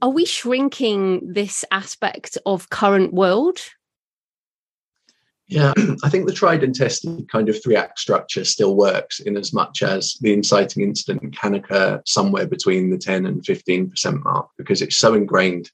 [0.00, 3.58] are we shrinking this aspect of current world?
[5.48, 5.72] Yeah,
[6.04, 9.52] I think the tried and tested kind of three act structure still works in as
[9.52, 14.82] much as the inciting incident can occur somewhere between the 10 and 15% mark because
[14.82, 15.70] it's so ingrained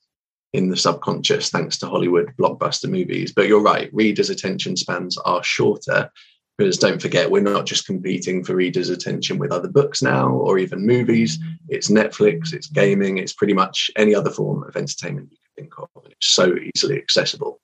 [0.53, 3.33] in the subconscious thanks to Hollywood blockbuster movies.
[3.33, 6.11] But you're right, readers' attention spans are shorter
[6.57, 10.59] because don't forget, we're not just competing for readers' attention with other books now or
[10.59, 11.41] even movies.
[11.69, 15.79] It's Netflix, it's gaming, it's pretty much any other form of entertainment you can think
[15.81, 15.89] of.
[15.97, 17.59] And it's so easily accessible.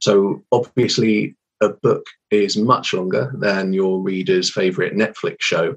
[0.00, 5.76] So obviously, a book is much longer than your reader's favorite Netflix show,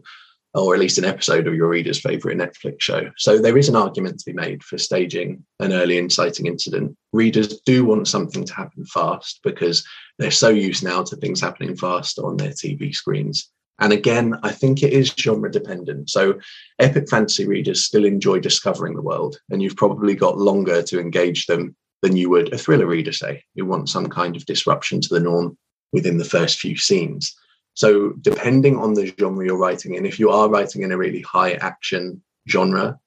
[0.54, 3.12] or at least an episode of your reader's favorite Netflix show.
[3.18, 6.98] So there is an argument to be made for staging an early inciting incident.
[7.14, 9.86] Readers do want something to happen fast because
[10.18, 13.50] they're so used now to things happening fast on their TV screens.
[13.80, 16.10] And again, I think it is genre dependent.
[16.10, 16.40] So,
[16.80, 21.46] epic fantasy readers still enjoy discovering the world, and you've probably got longer to engage
[21.46, 25.10] them than you would a thriller reader, say, who want some kind of disruption to
[25.10, 25.56] the norm
[25.94, 27.36] within the first few scenes.
[27.74, 31.22] So, depending on the genre you're writing in, if you are writing in a really
[31.22, 33.00] high action genre,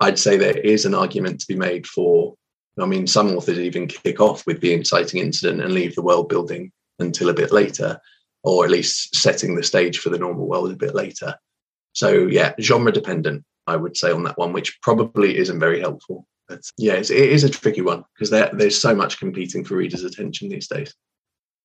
[0.00, 2.34] I'd say there is an argument to be made for.
[2.80, 6.28] I mean, some authors even kick off with the inciting incident and leave the world
[6.28, 8.00] building until a bit later,
[8.42, 11.34] or at least setting the stage for the normal world a bit later.
[11.92, 16.26] So, yeah, genre dependent, I would say on that one, which probably isn't very helpful.
[16.48, 19.76] But yeah, it's, it is a tricky one because there, there's so much competing for
[19.76, 20.94] readers' attention these days.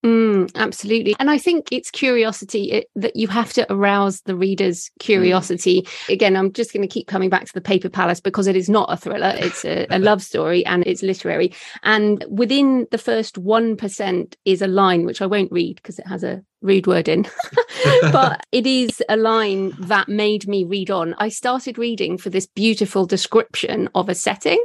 [0.05, 1.13] Mm, absolutely.
[1.19, 4.99] And I think it's curiosity it, that you have to arouse the reader's mm.
[4.99, 5.81] curiosity.
[5.81, 6.13] Mm.
[6.13, 8.69] Again, I'm just going to keep coming back to the Paper Palace because it is
[8.69, 11.53] not a thriller, it's a, a love story and it's literary.
[11.83, 16.23] And within the first 1% is a line, which I won't read because it has
[16.23, 17.27] a rude word in,
[18.11, 21.13] but it is a line that made me read on.
[21.17, 24.63] I started reading for this beautiful description of a setting.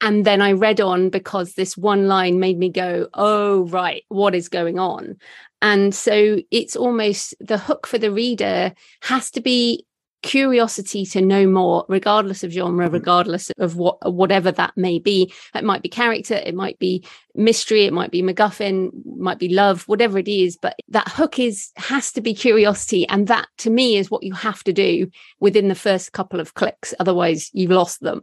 [0.00, 4.34] And then I read on because this one line made me go, oh, right, what
[4.34, 5.16] is going on?
[5.60, 8.72] And so it's almost the hook for the reader
[9.02, 9.84] has to be
[10.22, 12.94] curiosity to know more regardless of genre mm-hmm.
[12.94, 17.04] regardless of what whatever that may be it might be character it might be
[17.36, 21.70] mystery it might be macguffin might be love whatever it is but that hook is
[21.76, 25.68] has to be curiosity and that to me is what you have to do within
[25.68, 28.20] the first couple of clicks otherwise you've lost them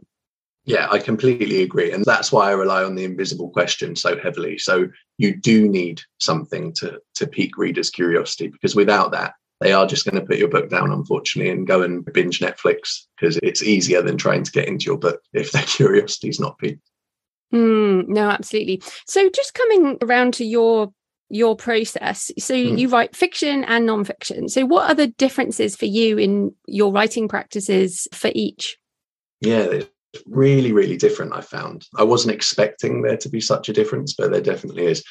[0.66, 1.92] yeah, I completely agree.
[1.92, 4.58] And that's why I rely on the invisible question so heavily.
[4.58, 9.86] So you do need something to, to pique readers' curiosity because without that, they are
[9.86, 13.62] just going to put your book down, unfortunately, and go and binge Netflix because it's
[13.62, 16.82] easier than trying to get into your book if their curiosity is not piqued.
[17.54, 18.82] Mm, no, absolutely.
[19.06, 20.92] So just coming around to your
[21.28, 22.78] your process so mm.
[22.78, 27.26] you write fiction and non-fiction so what are the differences for you in your writing
[27.26, 28.78] practices for each
[29.40, 29.80] yeah
[30.26, 31.86] really, really different, I found.
[31.96, 35.02] I wasn't expecting there to be such a difference, but there definitely is.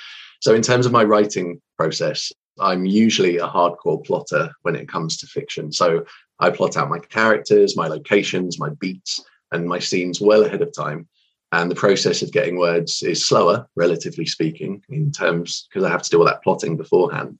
[0.41, 5.17] So, in terms of my writing process, I'm usually a hardcore plotter when it comes
[5.17, 5.71] to fiction.
[5.71, 6.05] So,
[6.39, 10.73] I plot out my characters, my locations, my beats, and my scenes well ahead of
[10.73, 11.07] time.
[11.51, 16.01] And the process of getting words is slower, relatively speaking, in terms because I have
[16.01, 17.39] to do all that plotting beforehand.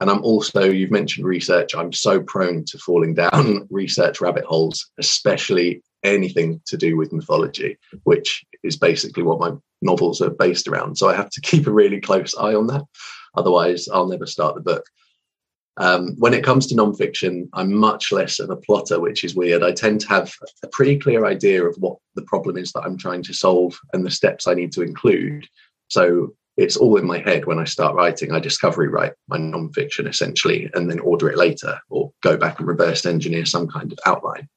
[0.00, 4.90] And I'm also, you've mentioned research, I'm so prone to falling down research rabbit holes,
[4.98, 10.96] especially anything to do with mythology, which is basically what my novels are based around.
[10.96, 12.82] So I have to keep a really close eye on that.
[13.34, 14.84] Otherwise, I'll never start the book.
[15.78, 19.62] Um, when it comes to nonfiction, I'm much less of a plotter, which is weird.
[19.62, 20.32] I tend to have
[20.62, 24.04] a pretty clear idea of what the problem is that I'm trying to solve and
[24.04, 25.46] the steps I need to include.
[25.88, 28.32] So it's all in my head when I start writing.
[28.32, 32.68] I discovery write my nonfiction essentially and then order it later or go back and
[32.68, 34.48] reverse engineer some kind of outline.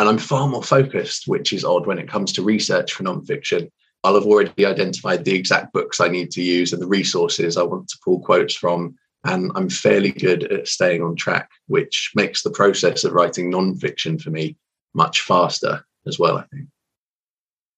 [0.00, 3.70] And I'm far more focused, which is odd when it comes to research for nonfiction.
[4.02, 7.64] I'll have already identified the exact books I need to use and the resources I
[7.64, 8.96] want to pull quotes from.
[9.24, 14.18] And I'm fairly good at staying on track, which makes the process of writing nonfiction
[14.18, 14.56] for me
[14.94, 16.68] much faster as well, I think.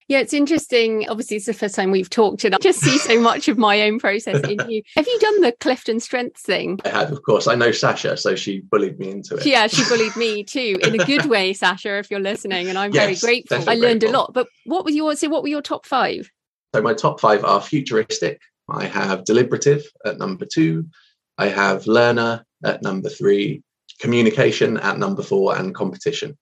[0.09, 1.09] Yeah, it's interesting.
[1.09, 3.83] Obviously, it's the first time we've talked, and I just see so much of my
[3.83, 4.83] own process in you.
[4.97, 6.81] Have you done the Clifton Strengths thing?
[6.85, 7.47] I have, of course.
[7.47, 9.47] I know Sacha, so she bullied me into it.
[9.47, 11.99] Yeah, she bullied me too, in a good way, Sacha.
[11.99, 13.69] If you're listening, and I'm yes, very grateful.
[13.69, 14.11] I learned grateful.
[14.11, 14.33] a lot.
[14.35, 15.29] But what was your so?
[15.29, 16.31] What were your top five?
[16.75, 18.41] So my top five are futuristic.
[18.69, 20.87] I have deliberative at number two.
[21.39, 23.63] I have learner at number three.
[24.01, 26.37] Communication at number four, and competition.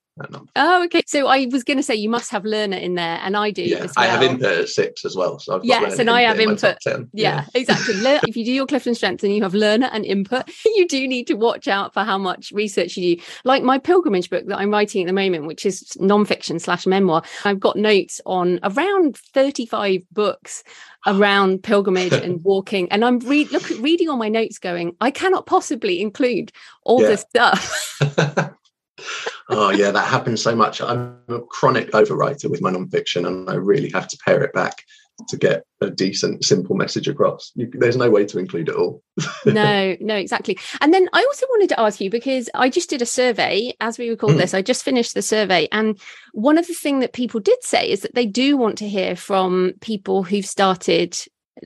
[0.56, 1.02] Oh, okay.
[1.06, 3.62] So I was going to say you must have learner in there, and I do.
[3.62, 3.92] Yeah, well.
[3.96, 5.38] I have input at six as well.
[5.38, 6.78] So yes, and I have input.
[6.84, 7.94] Yeah, yeah, exactly.
[8.28, 11.26] if you do your Clifton Strengths and you have learner and input, you do need
[11.28, 13.22] to watch out for how much research you do.
[13.44, 17.22] Like my pilgrimage book that I'm writing at the moment, which is nonfiction slash memoir.
[17.44, 20.62] I've got notes on around 35 books
[21.06, 25.46] around pilgrimage and walking and i'm read look reading all my notes going i cannot
[25.46, 26.52] possibly include
[26.84, 27.08] all yeah.
[27.08, 28.56] this stuff
[29.48, 30.80] oh yeah, that happens so much.
[30.80, 34.84] I'm a chronic overwriter with my nonfiction, and I really have to pare it back
[35.28, 37.52] to get a decent, simple message across.
[37.54, 39.02] You, there's no way to include it all.
[39.44, 40.58] no, no, exactly.
[40.80, 43.98] And then I also wanted to ask you because I just did a survey as
[43.98, 44.38] we record mm.
[44.38, 44.54] this.
[44.54, 45.98] I just finished the survey, and
[46.32, 49.16] one of the things that people did say is that they do want to hear
[49.16, 51.16] from people who've started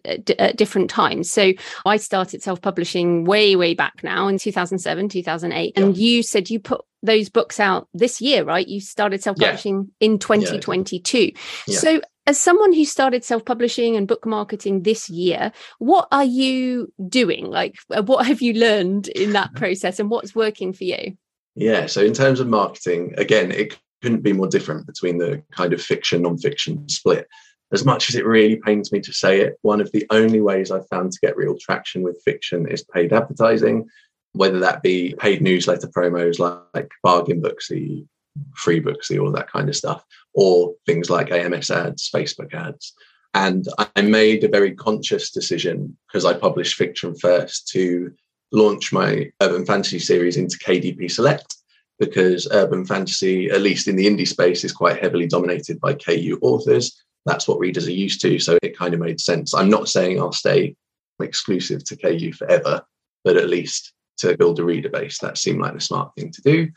[0.04, 1.30] at different times.
[1.30, 1.52] So
[1.86, 5.72] I started self publishing way, way back now in 2007, 2008.
[5.76, 5.82] Yeah.
[5.82, 8.66] And you said you put those books out this year, right?
[8.66, 10.06] You started self publishing yeah.
[10.06, 11.32] in 2022.
[11.66, 11.78] Yeah.
[11.78, 16.92] So as someone who started self publishing and book marketing this year, what are you
[17.08, 17.46] doing?
[17.46, 21.16] Like, uh, what have you learned in that process and what's working for you?
[21.54, 21.86] Yeah.
[21.86, 25.80] So, in terms of marketing, again, it couldn't be more different between the kind of
[25.80, 27.28] fiction, non fiction split
[27.74, 30.70] as much as it really pains me to say it, one of the only ways
[30.70, 33.88] I've found to get real traction with fiction is paid advertising,
[34.34, 38.06] whether that be paid newsletter promos like Bargain Booksy,
[38.54, 40.04] Free Booksy, all that kind of stuff,
[40.34, 42.92] or things like AMS ads, Facebook ads.
[43.34, 43.66] And
[43.96, 48.12] I made a very conscious decision because I published fiction first to
[48.52, 51.56] launch my urban fantasy series into KDP Select
[51.98, 56.38] because urban fantasy, at least in the indie space, is quite heavily dominated by KU
[56.42, 58.38] authors that's what readers are used to.
[58.38, 59.54] So it kind of made sense.
[59.54, 60.76] I'm not saying I'll stay
[61.20, 62.82] exclusive to KU forever,
[63.24, 65.18] but at least to build a reader base.
[65.18, 66.68] That seemed like the smart thing to do.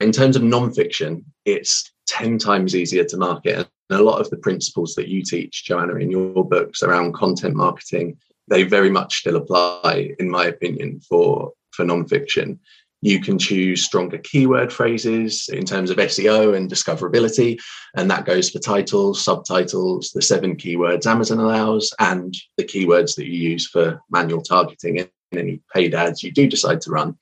[0.00, 3.68] In terms of non-fiction, it's 10 times easier to market.
[3.90, 7.54] And a lot of the principles that you teach, Joanna, in your books around content
[7.54, 8.18] marketing,
[8.48, 12.60] they very much still apply, in my opinion, for, for non-fiction.
[13.02, 17.58] You can choose stronger keyword phrases in terms of SEO and discoverability.
[17.94, 23.26] And that goes for titles, subtitles, the seven keywords Amazon allows, and the keywords that
[23.26, 27.16] you use for manual targeting in any paid ads you do decide to run.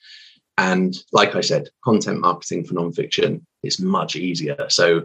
[0.57, 4.57] And like I said, content marketing for nonfiction is much easier.
[4.69, 5.03] So,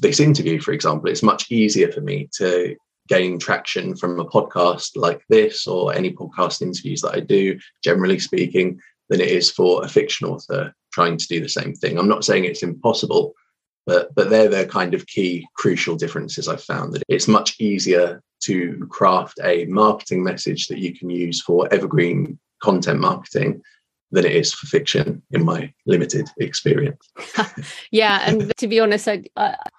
[0.00, 2.76] this interview, for example, it's much easier for me to
[3.08, 8.20] gain traction from a podcast like this or any podcast interviews that I do, generally
[8.20, 11.98] speaking, than it is for a fiction author trying to do the same thing.
[11.98, 13.34] I'm not saying it's impossible,
[13.88, 18.22] but but they're the kind of key crucial differences I've found that it's much easier
[18.42, 23.62] to craft a marketing message that you can use for evergreen content marketing
[24.10, 27.08] than it is for fiction in my limited experience.
[27.90, 29.24] yeah, and to be honest, I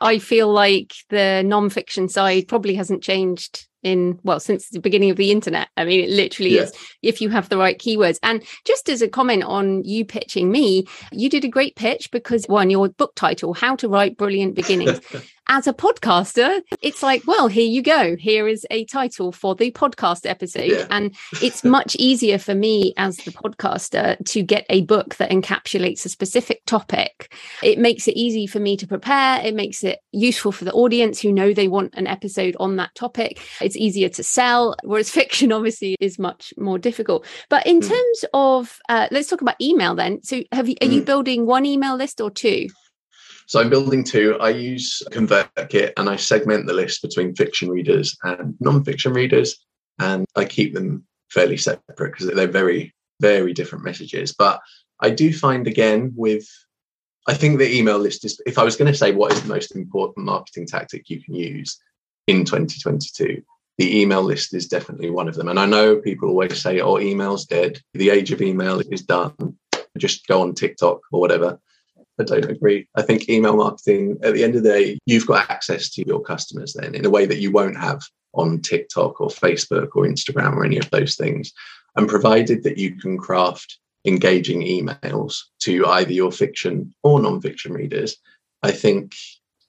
[0.01, 5.17] I feel like the non-fiction side probably hasn't changed in well since the beginning of
[5.17, 6.63] the internet i mean it literally yeah.
[6.63, 10.51] is if you have the right keywords and just as a comment on you pitching
[10.51, 14.55] me you did a great pitch because one your book title how to write brilliant
[14.55, 14.99] beginnings
[15.49, 18.15] as a podcaster, it's like, well, here you go.
[18.15, 20.71] Here is a title for the podcast episode.
[20.71, 20.85] Yeah.
[20.91, 26.05] And it's much easier for me as the podcaster to get a book that encapsulates
[26.05, 27.33] a specific topic.
[27.63, 29.43] It makes it easy for me to prepare.
[29.43, 32.93] It makes it useful for the audience who know they want an episode on that
[32.93, 33.41] topic.
[33.59, 37.25] It's easier to sell, whereas fiction obviously is much more difficult.
[37.49, 37.89] But in mm.
[37.89, 40.21] terms of, uh, let's talk about email then.
[40.21, 40.93] So have you, are mm.
[40.93, 41.05] you hmm.
[41.05, 42.67] building one email list or two?
[43.49, 44.37] So I'm building two.
[44.39, 49.57] I use ConvertKit and I segment the list between fiction readers and non-fiction readers,
[49.97, 54.35] and I keep them fairly separate because they're very, very different messages.
[54.37, 54.61] But
[54.99, 56.47] I do find again with
[57.27, 59.49] I think the email list is if I was going to say what is the
[59.49, 61.75] most important marketing tactic you can use
[62.27, 63.41] in 2022,
[63.79, 65.47] the email list is definitely one of them.
[65.47, 67.81] And I know people always say, oh, email's dead.
[67.95, 69.57] The age of email is done.
[69.97, 71.59] Just go on TikTok or whatever.
[72.20, 72.88] I don't agree.
[72.95, 76.22] I think email marketing, at the end of the day, you've got access to your
[76.22, 78.01] customers then in a way that you won't have
[78.34, 81.51] on TikTok or Facebook or Instagram or any of those things.
[81.95, 88.17] And provided that you can craft engaging emails to either your fiction or non-fiction readers,
[88.63, 89.15] I think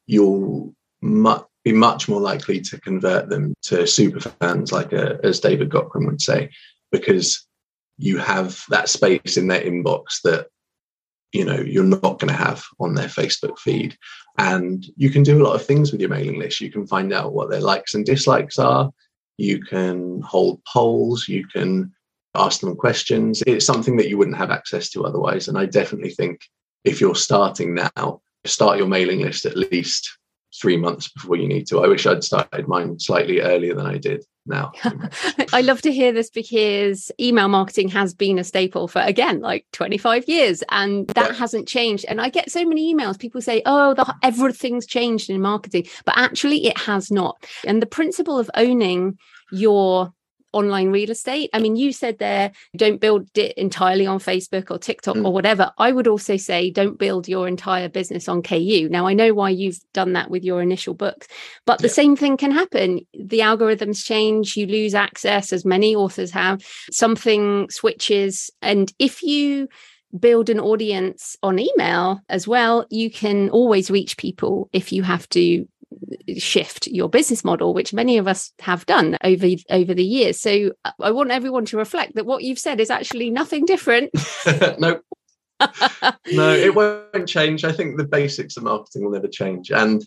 [0.07, 5.19] you'll mu- be much more likely to convert them to super fans, like a, uh,
[5.23, 6.51] as David Gaughran would say,
[6.93, 7.47] because
[7.99, 10.47] you have that space in their inbox that
[11.33, 13.97] you know you're not going to have on their facebook feed.
[14.39, 16.61] And you can do a lot of things with your mailing list.
[16.61, 18.91] You can find out what their likes and dislikes are.
[19.37, 21.29] You can hold polls.
[21.29, 21.93] You can
[22.35, 23.43] ask them questions.
[23.47, 25.49] It's something that you wouldn't have access to otherwise.
[25.49, 26.41] And i definitely think
[26.85, 30.19] if you're starting now start your mailing list at least
[30.61, 33.97] three months before you need to i wish i'd started mine slightly earlier than i
[33.97, 34.73] did now.
[35.53, 39.65] I love to hear this because email marketing has been a staple for again like
[39.73, 41.35] 25 years and that yeah.
[41.35, 42.05] hasn't changed.
[42.09, 46.19] And I get so many emails people say, "Oh, the, everything's changed in marketing." But
[46.19, 47.47] actually it has not.
[47.67, 49.19] And the principle of owning
[49.53, 50.13] your
[50.53, 51.51] online real estate.
[51.53, 55.25] I mean, you said there, don't build it entirely on Facebook or TikTok mm.
[55.25, 55.73] or whatever.
[55.79, 58.89] I would also say, don't build your entire business on KU.
[58.91, 61.29] Now, I know why you've done that with your initial books,
[61.67, 63.01] but the same thing can happen.
[63.15, 68.51] The algorithms change, you lose access, as many authors have, something switches.
[68.63, 69.69] And if you
[70.19, 75.29] build an audience on email as well, you can always reach people if you have
[75.31, 75.67] to
[76.39, 80.41] shift your business model which many of us have done over over the years.
[80.41, 84.11] So uh, i want everyone to reflect that what you've said is actually nothing different.
[84.79, 85.01] No
[86.33, 87.65] no it won't change.
[87.65, 89.71] I think the basics of marketing will never change.
[89.71, 90.05] And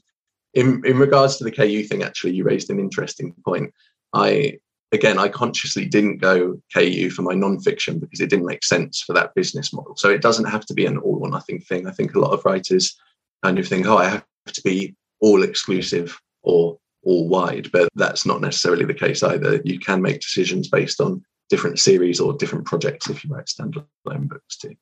[0.54, 3.74] in in regards to the ku thing actually you raised an interesting point.
[4.14, 4.60] I
[4.92, 9.14] again i consciously didn't go ku for my non-fiction because it didn't make sense for
[9.14, 9.96] that business model.
[9.96, 11.88] So it doesn't have to be an all or nothing thing.
[11.88, 12.96] I think a lot of writers
[13.44, 18.26] kind of think oh i have to be all exclusive or all wide, but that's
[18.26, 19.62] not necessarily the case either.
[19.64, 24.28] You can make decisions based on different series or different projects if you write standalone
[24.28, 24.76] books too.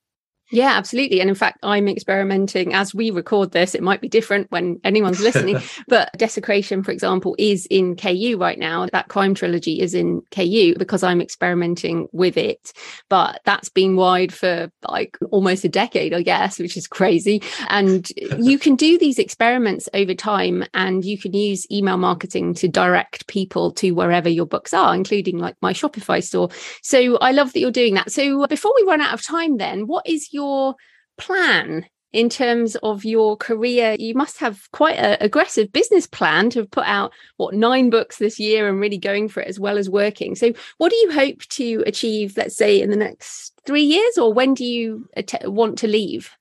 [0.51, 1.21] Yeah, absolutely.
[1.21, 3.73] And in fact, I'm experimenting as we record this.
[3.73, 8.59] It might be different when anyone's listening, but Desecration, for example, is in KU right
[8.59, 8.85] now.
[8.91, 12.73] That crime trilogy is in KU because I'm experimenting with it.
[13.07, 17.41] But that's been wide for like almost a decade, I guess, which is crazy.
[17.69, 22.67] And you can do these experiments over time and you can use email marketing to
[22.67, 26.49] direct people to wherever your books are, including like my Shopify store.
[26.81, 28.11] So I love that you're doing that.
[28.11, 30.75] So before we run out of time, then, what is your your
[31.17, 33.95] plan in terms of your career?
[33.97, 38.39] You must have quite an aggressive business plan to put out what nine books this
[38.39, 40.35] year and really going for it as well as working.
[40.35, 44.33] So what do you hope to achieve let's say in the next three years or
[44.33, 46.31] when do you att- want to leave?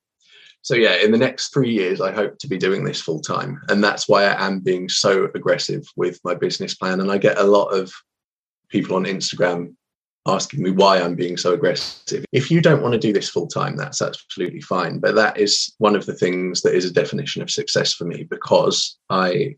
[0.63, 3.61] So yeah in the next three years i hope to be doing this full time.
[3.69, 7.01] And that's why i am being so aggressive with my business plan.
[7.01, 7.93] And i get a lot of
[8.69, 9.75] people on instagram
[10.27, 12.25] asking me why I'm being so aggressive.
[12.33, 14.99] If you don't want to do this full time, that's absolutely fine.
[14.99, 18.25] But that is one of the things that is a definition of success for me
[18.25, 19.57] because I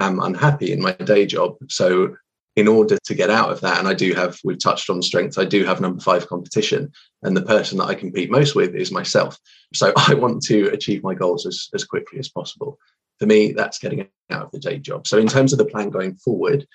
[0.00, 1.56] am unhappy in my day job.
[1.68, 2.16] So,
[2.56, 5.38] in order to get out of that, and I do have, we've touched on strengths,
[5.38, 6.92] I do have number five competition.
[7.22, 9.38] And the person that I compete most with is myself.
[9.72, 12.78] So, I want to achieve my goals as, as quickly as possible.
[13.18, 15.06] For me, that's getting out of the day job.
[15.06, 16.66] So, in terms of the plan going forward,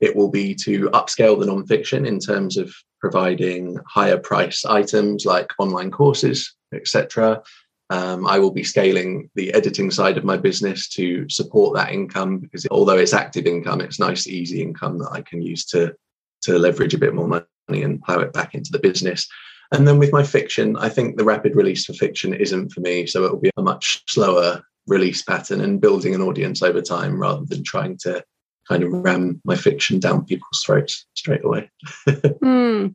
[0.00, 5.52] it will be to upscale the nonfiction in terms of providing higher price items like
[5.58, 7.42] online courses, etc.
[7.90, 12.38] Um, I will be scaling the editing side of my business to support that income
[12.38, 15.94] because although it's active income, it's nice, easy income that I can use to
[16.42, 19.26] to leverage a bit more money and plow it back into the business.
[19.72, 23.06] And then with my fiction, I think the rapid release for fiction isn't for me.
[23.06, 27.20] So it will be a much slower release pattern and building an audience over time
[27.20, 28.24] rather than trying to
[28.68, 31.70] kind of ram my fiction down people's throats straight away.
[32.06, 32.94] mm.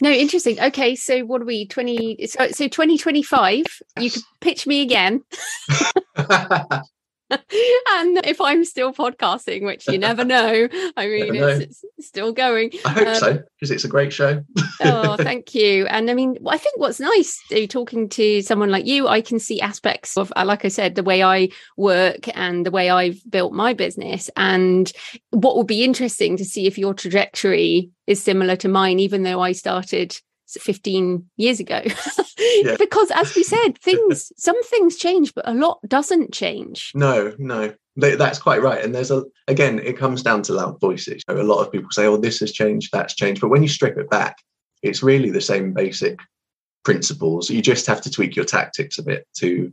[0.00, 0.60] No, interesting.
[0.60, 1.66] Okay, so what are we?
[1.66, 2.26] Twenty.
[2.26, 3.64] So, so twenty twenty five.
[3.98, 5.22] You could pitch me again.
[7.90, 11.34] and if I'm still podcasting, which you never know, I mean.
[11.36, 12.72] It's, it's, still going.
[12.84, 14.44] I hope um, so because it's a great show.
[14.80, 15.86] oh, thank you.
[15.86, 19.60] And I mean, I think what's nice talking to someone like you, I can see
[19.60, 23.52] aspects of, uh, like I said, the way I work and the way I've built
[23.52, 24.28] my business.
[24.36, 24.92] And
[25.30, 29.40] what would be interesting to see if your trajectory is similar to mine, even though
[29.40, 30.16] I started
[30.60, 31.82] 15 years ago.
[32.64, 32.76] Yeah.
[32.76, 36.90] because as we said things some things change but a lot doesn't change.
[36.94, 37.72] No no.
[37.96, 38.82] That's quite right.
[38.84, 41.22] And there's a again it comes down to loud voices.
[41.28, 43.40] A lot of people say oh this has changed that's changed.
[43.40, 44.38] But when you strip it back
[44.82, 46.18] it's really the same basic
[46.84, 47.48] principles.
[47.48, 49.72] You just have to tweak your tactics a bit to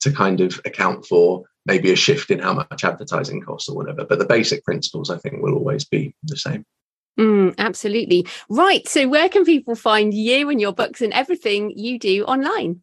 [0.00, 4.04] to kind of account for maybe a shift in how much advertising costs or whatever.
[4.04, 6.64] But the basic principles i think will always be the same
[7.18, 8.26] Mm, absolutely.
[8.48, 8.86] Right.
[8.88, 12.82] So, where can people find you and your books and everything you do online?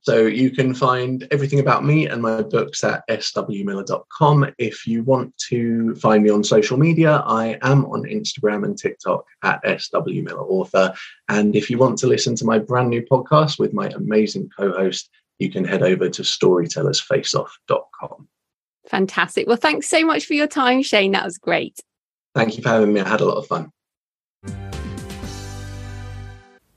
[0.00, 4.50] So, you can find everything about me and my books at swmillar.com.
[4.56, 9.26] If you want to find me on social media, I am on Instagram and TikTok
[9.42, 10.96] at swmillarauthor.
[11.28, 14.72] And if you want to listen to my brand new podcast with my amazing co
[14.72, 18.28] host, you can head over to storytellersfaceoff.com.
[18.88, 19.46] Fantastic.
[19.46, 21.12] Well, thanks so much for your time, Shane.
[21.12, 21.78] That was great.
[22.36, 23.00] Thank you for having me.
[23.00, 23.70] I had a lot of fun.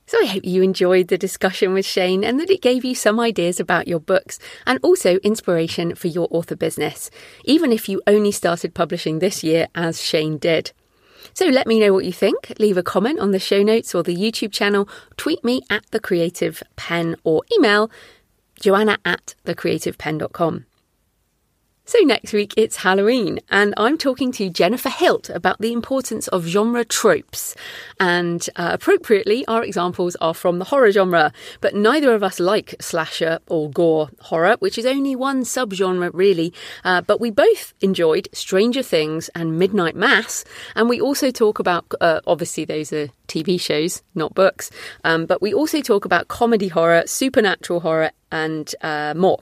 [0.05, 3.19] So I hope you enjoyed the discussion with Shane and that it gave you some
[3.19, 7.11] ideas about your books and also inspiration for your author business,
[7.43, 10.71] even if you only started publishing this year as Shane did.
[11.33, 12.53] So let me know what you think.
[12.57, 14.87] Leave a comment on the show notes or the YouTube channel,
[15.17, 17.91] tweet me at the creative Penn or email
[18.61, 20.65] joanna at thecreativepenn.com.
[21.89, 26.45] So, next week it's Halloween, and I'm talking to Jennifer Hilt about the importance of
[26.45, 27.55] genre tropes.
[27.99, 32.75] And uh, appropriately, our examples are from the horror genre, but neither of us like
[32.79, 36.53] slasher or gore horror, which is only one subgenre really.
[36.83, 41.91] Uh, but we both enjoyed Stranger Things and Midnight Mass, and we also talk about
[41.99, 44.69] uh, obviously, those are TV shows, not books,
[45.03, 49.39] um, but we also talk about comedy horror, supernatural horror, and uh, more.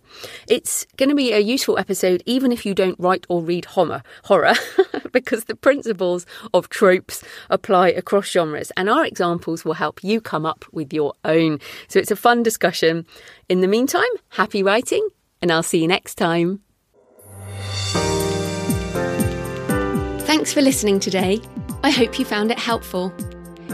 [0.47, 4.03] It's going to be a useful episode even if you don't write or read horror,
[4.23, 4.53] horror
[5.11, 10.45] because the principles of tropes apply across genres and our examples will help you come
[10.45, 11.59] up with your own.
[11.87, 13.05] So it's a fun discussion.
[13.49, 15.07] In the meantime, happy writing
[15.41, 16.61] and I'll see you next time.
[20.27, 21.39] Thanks for listening today.
[21.83, 23.13] I hope you found it helpful.